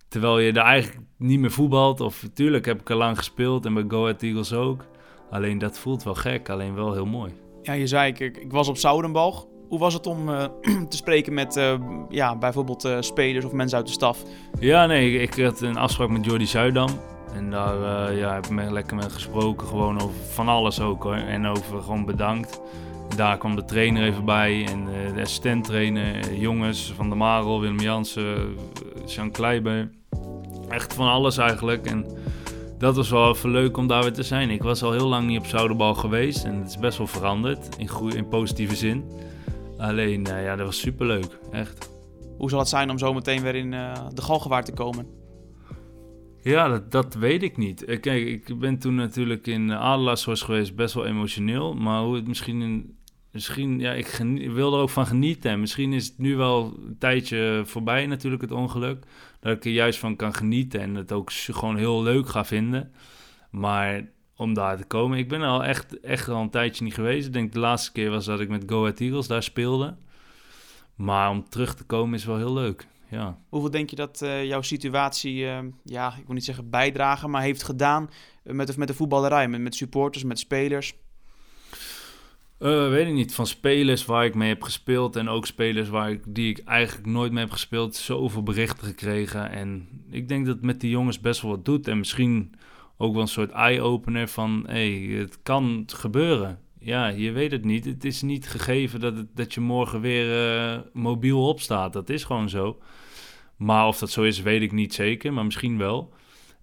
terwijl 0.08 0.38
je 0.38 0.52
er 0.52 0.62
eigenlijk 0.62 1.06
niet 1.18 1.40
meer 1.40 1.50
voetbalt. 1.50 2.00
Of 2.00 2.22
natuurlijk 2.22 2.64
heb 2.64 2.80
ik 2.80 2.90
er 2.90 2.96
lang 2.96 3.18
gespeeld 3.18 3.66
en 3.66 3.74
bij 3.74 3.84
Go 3.88 4.02
Ahead 4.02 4.22
Eagles 4.22 4.52
ook. 4.52 4.84
Alleen 5.30 5.58
dat 5.58 5.78
voelt 5.78 6.02
wel 6.02 6.14
gek, 6.14 6.48
alleen 6.48 6.74
wel 6.74 6.92
heel 6.92 7.06
mooi. 7.06 7.32
Ja, 7.62 7.72
je 7.72 7.86
zei, 7.86 8.12
ik, 8.12 8.36
ik 8.36 8.52
was 8.52 8.68
op 8.68 8.76
Zoudenbalg. 8.76 9.46
Hoe 9.68 9.78
was 9.78 9.94
het 9.94 10.06
om 10.06 10.28
uh, 10.28 10.44
te 10.90 10.96
spreken 10.96 11.34
met 11.34 11.56
uh, 11.56 11.74
ja, 12.08 12.36
bijvoorbeeld 12.36 12.88
spelers 13.00 13.44
of 13.44 13.52
mensen 13.52 13.78
uit 13.78 13.86
de 13.86 13.92
staf? 13.92 14.22
Ja, 14.60 14.86
nee, 14.86 15.12
ik, 15.12 15.36
ik 15.36 15.44
had 15.44 15.60
een 15.60 15.76
afspraak 15.76 16.08
met 16.08 16.24
Jordi 16.24 16.46
Zuidam. 16.46 16.88
En 17.34 17.50
daar 17.50 18.10
uh, 18.10 18.18
ja, 18.18 18.34
heb 18.34 18.44
ik 18.44 18.50
me 18.50 18.72
lekker 18.72 18.96
mee 18.96 19.10
gesproken, 19.10 19.66
gewoon 19.66 20.00
over 20.00 20.14
van 20.30 20.48
alles 20.48 20.80
ook 20.80 21.02
hoor. 21.02 21.14
En 21.14 21.46
over 21.46 21.82
gewoon 21.82 22.04
bedankt. 22.04 22.60
Daar 23.16 23.38
kwam 23.38 23.56
de 23.56 23.64
trainer 23.64 24.02
even 24.02 24.24
bij 24.24 24.66
en 24.66 24.80
uh, 24.80 25.14
de 25.14 25.20
assistent 25.20 25.64
trainer, 25.64 26.34
jongens 26.34 26.92
van 26.96 27.08
de 27.08 27.14
Marel, 27.14 27.60
Willem 27.60 27.80
Jansen, 27.80 28.56
Jean 29.06 29.30
Kleiber. 29.30 29.90
Echt 30.68 30.94
van 30.94 31.08
alles 31.08 31.36
eigenlijk. 31.36 31.86
En 31.86 32.06
dat 32.78 32.96
was 32.96 33.10
wel 33.10 33.28
even 33.28 33.50
leuk 33.50 33.76
om 33.76 33.86
daar 33.86 34.02
weer 34.02 34.12
te 34.12 34.22
zijn. 34.22 34.50
Ik 34.50 34.62
was 34.62 34.82
al 34.82 34.92
heel 34.92 35.08
lang 35.08 35.26
niet 35.26 35.38
op 35.38 35.46
Zouderbal 35.46 35.94
geweest 35.94 36.44
en 36.44 36.58
het 36.58 36.68
is 36.68 36.78
best 36.78 36.98
wel 36.98 37.06
veranderd 37.06 37.76
in, 37.76 37.88
in 38.16 38.28
positieve 38.28 38.76
zin. 38.76 39.04
Alleen, 39.78 40.24
ja, 40.24 40.56
dat 40.56 40.66
was 40.66 40.78
superleuk, 40.78 41.38
echt. 41.50 41.90
Hoe 42.38 42.50
zal 42.50 42.58
het 42.58 42.68
zijn 42.68 42.90
om 42.90 42.98
zo 42.98 43.14
meteen 43.14 43.42
weer 43.42 43.54
in 43.54 43.70
de 44.14 44.22
Galgenwaard 44.22 44.64
te 44.64 44.72
komen? 44.72 45.23
Ja, 46.44 46.68
dat, 46.68 46.90
dat, 46.90 47.14
weet 47.14 47.42
ik 47.42 47.56
niet. 47.56 47.84
Eh, 47.84 48.00
kijk, 48.00 48.26
ik 48.26 48.58
ben 48.58 48.78
toen 48.78 48.94
natuurlijk 48.94 49.46
in 49.46 49.72
Adelaarshorst 49.72 50.44
geweest, 50.44 50.74
best 50.74 50.94
wel 50.94 51.06
emotioneel. 51.06 51.74
Maar 51.74 52.02
hoe 52.02 52.14
het 52.14 52.28
misschien 52.28 52.62
in, 52.62 52.96
Misschien, 53.34 53.80
ja, 53.80 53.92
ik 53.92 54.06
wil 54.52 54.74
er 54.74 54.80
ook 54.80 54.90
van 54.90 55.06
genieten. 55.06 55.60
Misschien 55.60 55.92
is 55.92 56.06
het 56.06 56.18
nu 56.18 56.36
wel 56.36 56.78
een 56.86 56.98
tijdje 56.98 57.62
voorbij 57.64 58.06
natuurlijk, 58.06 58.42
het 58.42 58.52
ongeluk. 58.52 59.04
Dat 59.40 59.56
ik 59.56 59.64
er 59.64 59.70
juist 59.70 59.98
van 59.98 60.16
kan 60.16 60.34
genieten 60.34 60.80
en 60.80 60.94
het 60.94 61.12
ook 61.12 61.32
gewoon 61.32 61.76
heel 61.76 62.02
leuk 62.02 62.28
ga 62.28 62.44
vinden. 62.44 62.92
Maar 63.50 64.08
om 64.36 64.54
daar 64.54 64.76
te 64.76 64.84
komen, 64.84 65.18
ik 65.18 65.28
ben 65.28 65.42
al 65.42 65.64
echt, 65.64 66.00
echt 66.00 66.28
al 66.28 66.42
een 66.42 66.50
tijdje 66.50 66.84
niet 66.84 66.94
geweest. 66.94 67.26
Ik 67.26 67.32
denk 67.32 67.52
de 67.52 67.58
laatste 67.58 67.92
keer 67.92 68.10
was 68.10 68.24
dat 68.24 68.40
ik 68.40 68.48
met 68.48 68.64
Go 68.66 68.86
Eagles 68.86 69.26
daar 69.26 69.42
speelde. 69.42 69.96
Maar 70.94 71.30
om 71.30 71.48
terug 71.48 71.74
te 71.74 71.84
komen 71.84 72.14
is 72.18 72.24
wel 72.24 72.36
heel 72.36 72.54
leuk, 72.54 72.86
ja. 73.08 73.38
Hoeveel 73.48 73.70
denk 73.70 73.90
je 73.90 73.96
dat 73.96 74.20
uh, 74.22 74.44
jouw 74.44 74.62
situatie, 74.62 75.34
uh, 75.34 75.58
ja, 75.84 76.16
ik 76.18 76.26
wil 76.26 76.34
niet 76.34 76.44
zeggen 76.44 76.70
bijdragen, 76.70 77.30
maar 77.30 77.42
heeft 77.42 77.62
gedaan 77.62 78.10
met, 78.42 78.66
de, 78.66 78.74
met 78.76 78.88
de 78.88 78.94
voetballerij, 78.94 79.48
met, 79.48 79.60
met 79.60 79.74
supporters, 79.74 80.24
met 80.24 80.38
spelers? 80.38 80.94
Uh, 82.58 82.88
weet 82.88 83.06
ik 83.06 83.12
niet. 83.12 83.34
Van 83.34 83.46
spelers 83.46 84.04
waar 84.04 84.24
ik 84.24 84.34
mee 84.34 84.48
heb 84.48 84.62
gespeeld 84.62 85.16
en 85.16 85.28
ook 85.28 85.46
spelers 85.46 85.88
waar 85.88 86.10
ik, 86.10 86.22
die 86.26 86.50
ik 86.50 86.58
eigenlijk 86.64 87.06
nooit 87.08 87.32
mee 87.32 87.42
heb 87.42 87.52
gespeeld, 87.52 87.94
zoveel 87.94 88.42
berichten 88.42 88.86
gekregen. 88.86 89.50
En 89.50 89.88
ik 90.10 90.28
denk 90.28 90.46
dat 90.46 90.54
het 90.54 90.64
met 90.64 90.80
die 90.80 90.90
jongens 90.90 91.20
best 91.20 91.40
wel 91.40 91.50
wat 91.50 91.64
doet. 91.64 91.88
En 91.88 91.98
misschien 91.98 92.54
ook 92.96 93.12
wel 93.12 93.22
een 93.22 93.28
soort 93.28 93.50
eye-opener 93.50 94.28
van, 94.28 94.64
hé, 94.66 95.06
hey, 95.06 95.18
het 95.18 95.42
kan 95.42 95.84
gebeuren. 95.86 96.58
Ja, 96.84 97.06
je 97.06 97.32
weet 97.32 97.50
het 97.50 97.64
niet. 97.64 97.84
Het 97.84 98.04
is 98.04 98.22
niet 98.22 98.48
gegeven 98.48 99.00
dat, 99.00 99.16
het, 99.16 99.36
dat 99.36 99.54
je 99.54 99.60
morgen 99.60 100.00
weer 100.00 100.54
uh, 100.74 100.80
mobiel 100.92 101.48
opstaat. 101.48 101.92
Dat 101.92 102.08
is 102.08 102.24
gewoon 102.24 102.48
zo. 102.48 102.78
Maar 103.56 103.86
of 103.86 103.98
dat 103.98 104.10
zo 104.10 104.22
is, 104.22 104.42
weet 104.42 104.62
ik 104.62 104.72
niet 104.72 104.94
zeker, 104.94 105.32
maar 105.32 105.44
misschien 105.44 105.78
wel. 105.78 106.12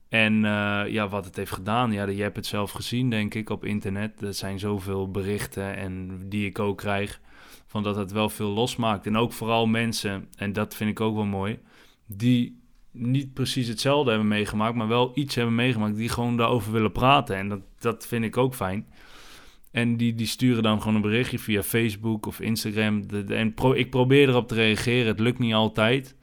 En 0.09 0.33
uh, 0.33 0.83
ja, 0.87 1.07
wat 1.07 1.25
het 1.25 1.35
heeft 1.35 1.51
gedaan, 1.51 1.91
ja, 1.91 2.07
je 2.07 2.21
hebt 2.21 2.35
het 2.35 2.45
zelf 2.45 2.71
gezien, 2.71 3.09
denk 3.09 3.33
ik, 3.33 3.49
op 3.49 3.65
internet. 3.65 4.21
Er 4.21 4.33
zijn 4.33 4.59
zoveel 4.59 5.11
berichten 5.11 5.75
en 5.75 6.19
die 6.29 6.45
ik 6.45 6.59
ook 6.59 6.77
krijg, 6.77 7.19
van 7.67 7.83
dat 7.83 7.95
het 7.95 8.11
wel 8.11 8.29
veel 8.29 8.49
losmaakt. 8.49 9.05
En 9.05 9.17
ook 9.17 9.33
vooral 9.33 9.67
mensen, 9.67 10.27
en 10.35 10.53
dat 10.53 10.75
vind 10.75 10.89
ik 10.89 10.99
ook 10.99 11.15
wel 11.15 11.25
mooi, 11.25 11.59
die 12.05 12.61
niet 12.91 13.33
precies 13.33 13.67
hetzelfde 13.67 14.09
hebben 14.09 14.27
meegemaakt, 14.27 14.75
maar 14.75 14.87
wel 14.87 15.11
iets 15.13 15.35
hebben 15.35 15.55
meegemaakt, 15.55 15.95
die 15.95 16.09
gewoon 16.09 16.37
daarover 16.37 16.71
willen 16.71 16.91
praten. 16.91 17.35
En 17.35 17.49
dat, 17.49 17.61
dat 17.79 18.07
vind 18.07 18.23
ik 18.23 18.37
ook 18.37 18.55
fijn. 18.55 18.85
En 19.71 19.97
die, 19.97 20.15
die 20.15 20.27
sturen 20.27 20.63
dan 20.63 20.79
gewoon 20.79 20.95
een 20.95 21.01
berichtje 21.01 21.39
via 21.39 21.63
Facebook 21.63 22.25
of 22.25 22.39
Instagram. 22.39 23.03
en 23.27 23.53
pro, 23.53 23.73
ik 23.73 23.89
probeer 23.89 24.29
erop 24.29 24.47
te 24.47 24.55
reageren. 24.55 25.07
Het 25.07 25.19
lukt 25.19 25.39
niet 25.39 25.53
altijd. 25.53 26.15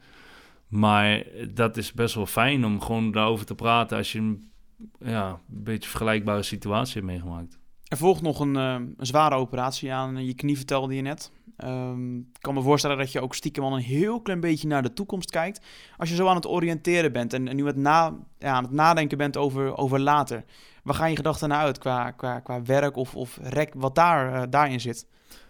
Maar 0.67 1.23
dat 1.53 1.77
is 1.77 1.93
best 1.93 2.15
wel 2.15 2.25
fijn 2.25 2.65
om 2.65 2.81
gewoon 2.81 3.11
daarover 3.11 3.45
te 3.45 3.55
praten 3.55 3.97
als 3.97 4.11
je 4.11 4.19
een, 4.19 4.51
ja, 4.99 5.29
een 5.29 5.63
beetje 5.63 5.89
vergelijkbare 5.89 6.43
situatie 6.43 6.93
hebt 6.93 7.05
meegemaakt. 7.05 7.57
Er 7.87 7.97
volgt 7.97 8.21
nog 8.21 8.39
een, 8.39 8.55
uh, 8.55 8.73
een 8.97 9.05
zware 9.05 9.35
operatie 9.35 9.93
aan 9.93 10.25
je 10.25 10.33
knie, 10.33 10.57
vertelde 10.57 10.95
je 10.95 11.01
net. 11.01 11.31
Um, 11.65 12.17
ik 12.17 12.41
kan 12.41 12.53
me 12.53 12.61
voorstellen 12.61 12.97
dat 12.97 13.11
je 13.11 13.21
ook 13.21 13.35
stiekem 13.35 13.63
al 13.63 13.75
een 13.75 13.81
heel 13.81 14.21
klein 14.21 14.39
beetje 14.39 14.67
naar 14.67 14.81
de 14.81 14.93
toekomst 14.93 15.31
kijkt. 15.31 15.65
Als 15.97 16.09
je 16.09 16.15
zo 16.15 16.27
aan 16.27 16.35
het 16.35 16.47
oriënteren 16.47 17.11
bent 17.11 17.33
en, 17.33 17.47
en 17.47 17.55
nu 17.55 17.71
na, 17.75 18.17
ja, 18.39 18.51
aan 18.51 18.63
het 18.63 18.71
nadenken 18.71 19.17
bent 19.17 19.37
over, 19.37 19.77
over 19.77 19.99
later. 19.99 20.43
Waar 20.89 20.97
gaan 20.97 21.09
je 21.09 21.15
gedachten 21.15 21.49
naar 21.49 21.59
uit 21.59 21.77
qua, 21.77 22.11
qua, 22.11 22.39
qua 22.39 22.61
werk 22.63 22.95
of, 22.95 23.15
of 23.15 23.39
rek, 23.41 23.73
wat 23.75 23.95
daar, 23.95 24.33
uh, 24.33 24.43
daarin 24.49 24.79
zit? 24.79 25.07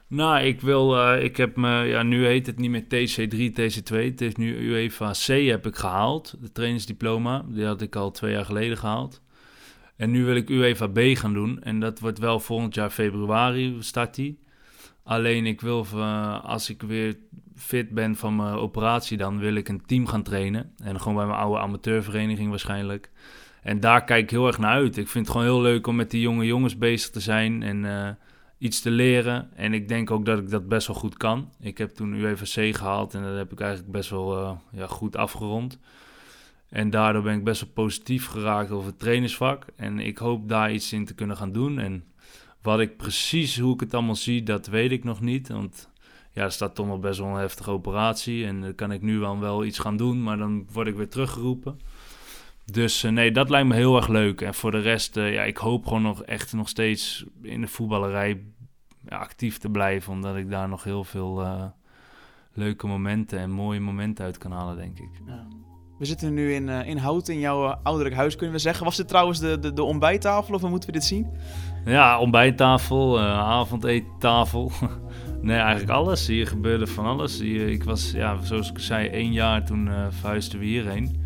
Nou, 0.07 0.39
ik 0.41 0.61
wil, 0.61 0.97
uh, 0.97 1.23
ik 1.23 1.37
heb 1.37 1.55
me, 1.55 1.69
ja, 1.69 2.03
nu 2.03 2.25
heet 2.25 2.45
het 2.45 2.57
niet 2.57 2.69
meer 2.69 2.83
TC3, 2.83 3.51
TC2. 3.51 3.95
Het 3.95 4.21
is 4.21 4.35
nu 4.35 4.57
UEFA 4.57 5.11
C 5.11 5.27
heb 5.27 5.65
ik 5.65 5.75
gehaald, 5.75 6.35
de 6.39 6.51
trainingsdiploma. 6.51 7.45
Die 7.47 7.65
had 7.65 7.81
ik 7.81 7.95
al 7.95 8.11
twee 8.11 8.31
jaar 8.31 8.45
geleden 8.45 8.77
gehaald. 8.77 9.21
En 9.95 10.11
nu 10.11 10.25
wil 10.25 10.35
ik 10.35 10.49
UEFA 10.49 10.87
B 10.87 10.99
gaan 10.99 11.33
doen. 11.33 11.61
En 11.61 11.79
dat 11.79 11.99
wordt 11.99 12.19
wel 12.19 12.39
volgend 12.39 12.75
jaar 12.75 12.89
februari 12.89 13.77
start 13.79 14.15
die. 14.15 14.39
Alleen 15.03 15.45
ik 15.45 15.61
wil, 15.61 15.85
uh, 15.95 16.43
als 16.45 16.69
ik 16.69 16.81
weer 16.81 17.17
fit 17.55 17.89
ben 17.89 18.15
van 18.15 18.35
mijn 18.35 18.55
operatie, 18.55 19.17
dan 19.17 19.39
wil 19.39 19.55
ik 19.55 19.69
een 19.69 19.85
team 19.85 20.07
gaan 20.07 20.23
trainen. 20.23 20.73
En 20.83 20.99
gewoon 20.99 21.15
bij 21.15 21.25
mijn 21.25 21.39
oude 21.39 21.59
amateurvereniging 21.59 22.49
waarschijnlijk. 22.49 23.11
En 23.63 23.79
daar 23.79 24.03
kijk 24.03 24.23
ik 24.23 24.29
heel 24.29 24.47
erg 24.47 24.57
naar 24.57 24.71
uit. 24.71 24.97
Ik 24.97 25.07
vind 25.07 25.25
het 25.25 25.35
gewoon 25.35 25.51
heel 25.51 25.61
leuk 25.61 25.87
om 25.87 25.95
met 25.95 26.11
die 26.11 26.21
jonge 26.21 26.45
jongens 26.45 26.77
bezig 26.77 27.09
te 27.09 27.19
zijn. 27.19 27.63
En 27.63 27.83
uh, 27.83 28.09
iets 28.59 28.81
te 28.81 28.91
leren. 28.91 29.49
En 29.55 29.73
ik 29.73 29.87
denk 29.87 30.11
ook 30.11 30.25
dat 30.25 30.39
ik 30.39 30.49
dat 30.49 30.67
best 30.67 30.87
wel 30.87 30.95
goed 30.95 31.17
kan. 31.17 31.49
Ik 31.59 31.77
heb 31.77 31.89
toen 31.89 32.13
UEVC 32.13 32.75
gehaald 32.75 33.13
en 33.13 33.23
dat 33.23 33.35
heb 33.35 33.51
ik 33.51 33.59
eigenlijk 33.59 33.91
best 33.91 34.09
wel 34.09 34.41
uh, 34.41 34.51
ja, 34.71 34.87
goed 34.87 35.15
afgerond. 35.15 35.79
En 36.69 36.89
daardoor 36.89 37.21
ben 37.21 37.37
ik 37.37 37.43
best 37.43 37.61
wel 37.61 37.69
positief 37.73 38.27
geraakt 38.27 38.71
over 38.71 38.87
het 38.87 38.99
trainersvak. 38.99 39.65
En 39.75 39.99
ik 39.99 40.17
hoop 40.17 40.49
daar 40.49 40.71
iets 40.71 40.93
in 40.93 41.05
te 41.05 41.13
kunnen 41.13 41.37
gaan 41.37 41.51
doen. 41.51 41.79
En 41.79 42.03
wat 42.61 42.79
ik 42.79 42.97
precies, 42.97 43.59
hoe 43.59 43.73
ik 43.73 43.79
het 43.79 43.93
allemaal 43.93 44.15
zie, 44.15 44.43
dat 44.43 44.67
weet 44.67 44.91
ik 44.91 45.03
nog 45.03 45.21
niet. 45.21 45.47
Want 45.47 45.89
ja, 46.31 46.43
er 46.43 46.51
staat 46.51 46.75
toch 46.75 46.87
nog 46.87 46.99
best 46.99 47.19
wel 47.19 47.27
een 47.27 47.39
heftige 47.39 47.71
operatie. 47.71 48.45
En 48.45 48.61
dan 48.61 48.75
kan 48.75 48.91
ik 48.91 49.01
nu 49.01 49.19
wel, 49.19 49.39
wel 49.39 49.65
iets 49.65 49.79
gaan 49.79 49.97
doen, 49.97 50.23
maar 50.23 50.37
dan 50.37 50.67
word 50.71 50.87
ik 50.87 50.95
weer 50.95 51.09
teruggeroepen. 51.09 51.79
Dus 52.71 53.03
uh, 53.03 53.11
nee, 53.11 53.31
dat 53.31 53.49
lijkt 53.49 53.67
me 53.67 53.75
heel 53.75 53.95
erg 53.95 54.07
leuk. 54.07 54.41
En 54.41 54.53
voor 54.53 54.71
de 54.71 54.79
rest, 54.79 55.17
uh, 55.17 55.33
ja, 55.33 55.43
ik 55.43 55.57
hoop 55.57 55.85
gewoon 55.85 56.01
nog 56.01 56.23
echt 56.23 56.53
nog 56.53 56.69
steeds 56.69 57.25
in 57.41 57.61
de 57.61 57.67
voetballerij 57.67 58.41
ja, 59.09 59.17
actief 59.17 59.57
te 59.57 59.69
blijven. 59.69 60.13
Omdat 60.13 60.35
ik 60.35 60.49
daar 60.49 60.69
nog 60.69 60.83
heel 60.83 61.03
veel 61.03 61.41
uh, 61.41 61.63
leuke 62.53 62.87
momenten 62.87 63.39
en 63.39 63.51
mooie 63.51 63.79
momenten 63.79 64.25
uit 64.25 64.37
kan 64.37 64.51
halen, 64.51 64.77
denk 64.77 64.99
ik. 64.99 65.09
Ja. 65.27 65.47
We 65.97 66.05
zitten 66.05 66.33
nu 66.33 66.53
in, 66.53 66.69
in 66.69 66.97
Hout, 66.97 67.27
in 67.27 67.39
jouw 67.39 67.65
ouderlijk 67.83 68.15
huis, 68.15 68.35
kunnen 68.35 68.55
we 68.55 68.61
zeggen. 68.61 68.85
Was 68.85 68.95
dit 68.95 69.07
trouwens 69.07 69.39
de, 69.39 69.59
de, 69.59 69.73
de 69.73 69.83
ontbijttafel 69.83 70.53
of 70.53 70.61
hoe 70.61 70.69
moeten 70.69 70.89
we 70.89 70.95
dit 70.95 71.05
zien? 71.05 71.27
Ja, 71.85 72.19
ontbijttafel, 72.19 73.19
avondeettafel. 73.19 74.71
nee, 75.41 75.57
eigenlijk 75.57 75.91
alles. 75.91 76.27
Hier 76.27 76.47
gebeurde 76.47 76.87
van 76.87 77.05
alles. 77.05 77.39
Hier, 77.39 77.67
ik 77.67 77.83
was, 77.83 78.11
ja, 78.11 78.43
zoals 78.43 78.69
ik 78.69 78.79
zei, 78.79 79.07
één 79.07 79.31
jaar 79.31 79.65
toen 79.65 79.89
verhuisden 80.09 80.59
we 80.59 80.65
hierheen. 80.65 81.18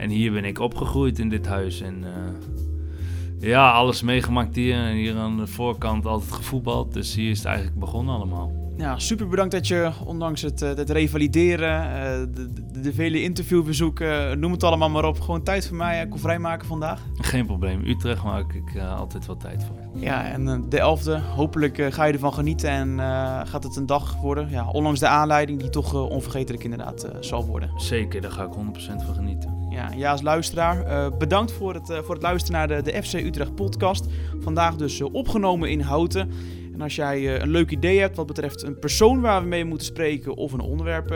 En 0.00 0.10
hier 0.10 0.32
ben 0.32 0.44
ik 0.44 0.58
opgegroeid 0.58 1.18
in 1.18 1.28
dit 1.28 1.46
huis. 1.46 1.80
En 1.80 2.04
uh, 2.04 3.48
ja, 3.48 3.70
alles 3.70 4.02
meegemaakt 4.02 4.56
hier. 4.56 4.86
Hier 4.86 5.16
aan 5.16 5.36
de 5.36 5.46
voorkant 5.46 6.06
altijd 6.06 6.32
gevoetbald. 6.32 6.92
Dus 6.92 7.14
hier 7.14 7.30
is 7.30 7.38
het 7.38 7.46
eigenlijk 7.46 7.78
begonnen 7.78 8.14
allemaal. 8.14 8.60
Ja, 8.76 8.98
super 8.98 9.28
bedankt 9.28 9.52
dat 9.52 9.68
je, 9.68 9.90
ondanks 10.04 10.42
het, 10.42 10.62
eh, 10.62 10.74
het 10.74 10.90
revalideren, 10.90 11.84
uh, 11.84 12.34
de, 12.34 12.52
de, 12.52 12.80
de, 12.80 12.92
vele 12.92 13.22
interviewverzoeken, 13.22 14.38
noem 14.38 14.52
het 14.52 14.62
allemaal 14.62 14.90
maar 14.90 15.04
op, 15.04 15.20
gewoon 15.20 15.42
tijd 15.42 15.66
voor 15.66 15.76
mij 15.76 16.08
kon 16.08 16.18
vrijmaken 16.18 16.66
vandaag. 16.66 17.00
Geen 17.14 17.46
probleem. 17.46 17.84
Utrecht 17.84 18.22
maak 18.22 18.52
ik 18.52 18.74
uh, 18.74 18.98
altijd 18.98 19.26
wel 19.26 19.36
tijd 19.36 19.64
voor. 19.64 20.00
Ja, 20.00 20.24
en 20.24 20.68
de 20.68 20.78
11e, 20.78 21.34
hopelijk 21.34 21.86
ga 21.90 22.04
je 22.04 22.12
ervan 22.12 22.32
genieten 22.32 22.70
en 22.70 22.98
gaat 23.46 23.62
het 23.62 23.76
een 23.76 23.86
dag 23.86 24.16
worden. 24.16 24.50
Ja, 24.50 24.68
ondanks 24.68 25.00
de 25.00 25.08
aanleiding 25.08 25.60
die 25.60 25.70
toch 25.70 25.94
onvergetelijk 25.94 26.64
inderdaad 26.64 27.08
zal 27.20 27.46
worden. 27.46 27.70
Zeker, 27.76 28.20
daar 28.20 28.30
ga 28.30 28.44
ik 28.44 28.52
100% 28.52 29.04
van 29.04 29.14
genieten. 29.14 29.59
Ja, 29.70 29.92
ja 29.96 30.10
als 30.10 30.22
luisteraar, 30.22 31.10
bedankt 31.16 31.52
voor 31.52 31.74
het, 31.74 31.86
voor 31.86 32.14
het 32.14 32.22
luisteren 32.22 32.58
naar 32.58 32.82
de, 32.82 32.92
de 32.92 33.02
FC 33.02 33.12
Utrecht 33.12 33.54
podcast. 33.54 34.06
Vandaag 34.40 34.76
dus 34.76 35.00
opgenomen 35.00 35.70
in 35.70 35.80
Houten. 35.80 36.30
En 36.72 36.80
als 36.80 36.96
jij 36.96 37.40
een 37.40 37.50
leuk 37.50 37.70
idee 37.70 37.98
hebt 37.98 38.16
wat 38.16 38.26
betreft 38.26 38.62
een 38.62 38.78
persoon 38.78 39.20
waar 39.20 39.42
we 39.42 39.48
mee 39.48 39.64
moeten 39.64 39.86
spreken 39.86 40.36
of 40.36 40.52
een 40.52 40.60
onderwerp 40.60 41.08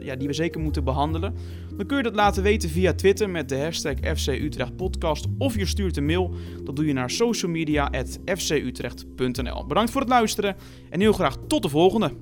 ja, 0.00 0.16
die 0.16 0.28
we 0.28 0.32
zeker 0.32 0.60
moeten 0.60 0.84
behandelen, 0.84 1.34
dan 1.76 1.86
kun 1.86 1.96
je 1.96 2.02
dat 2.02 2.14
laten 2.14 2.42
weten 2.42 2.68
via 2.68 2.94
Twitter 2.94 3.30
met 3.30 3.48
de 3.48 3.58
hashtag 3.58 3.94
FC 4.16 4.26
Utrecht 4.26 4.76
Podcast 4.76 5.26
of 5.38 5.56
je 5.56 5.66
stuurt 5.66 5.96
een 5.96 6.06
mail. 6.06 6.34
Dat 6.64 6.76
doe 6.76 6.86
je 6.86 6.92
naar 6.92 7.10
socialmedia@fcutrecht.nl. 7.10 9.66
Bedankt 9.66 9.90
voor 9.90 10.00
het 10.00 10.10
luisteren 10.10 10.56
en 10.90 11.00
heel 11.00 11.12
graag 11.12 11.36
tot 11.46 11.62
de 11.62 11.68
volgende. 11.68 12.12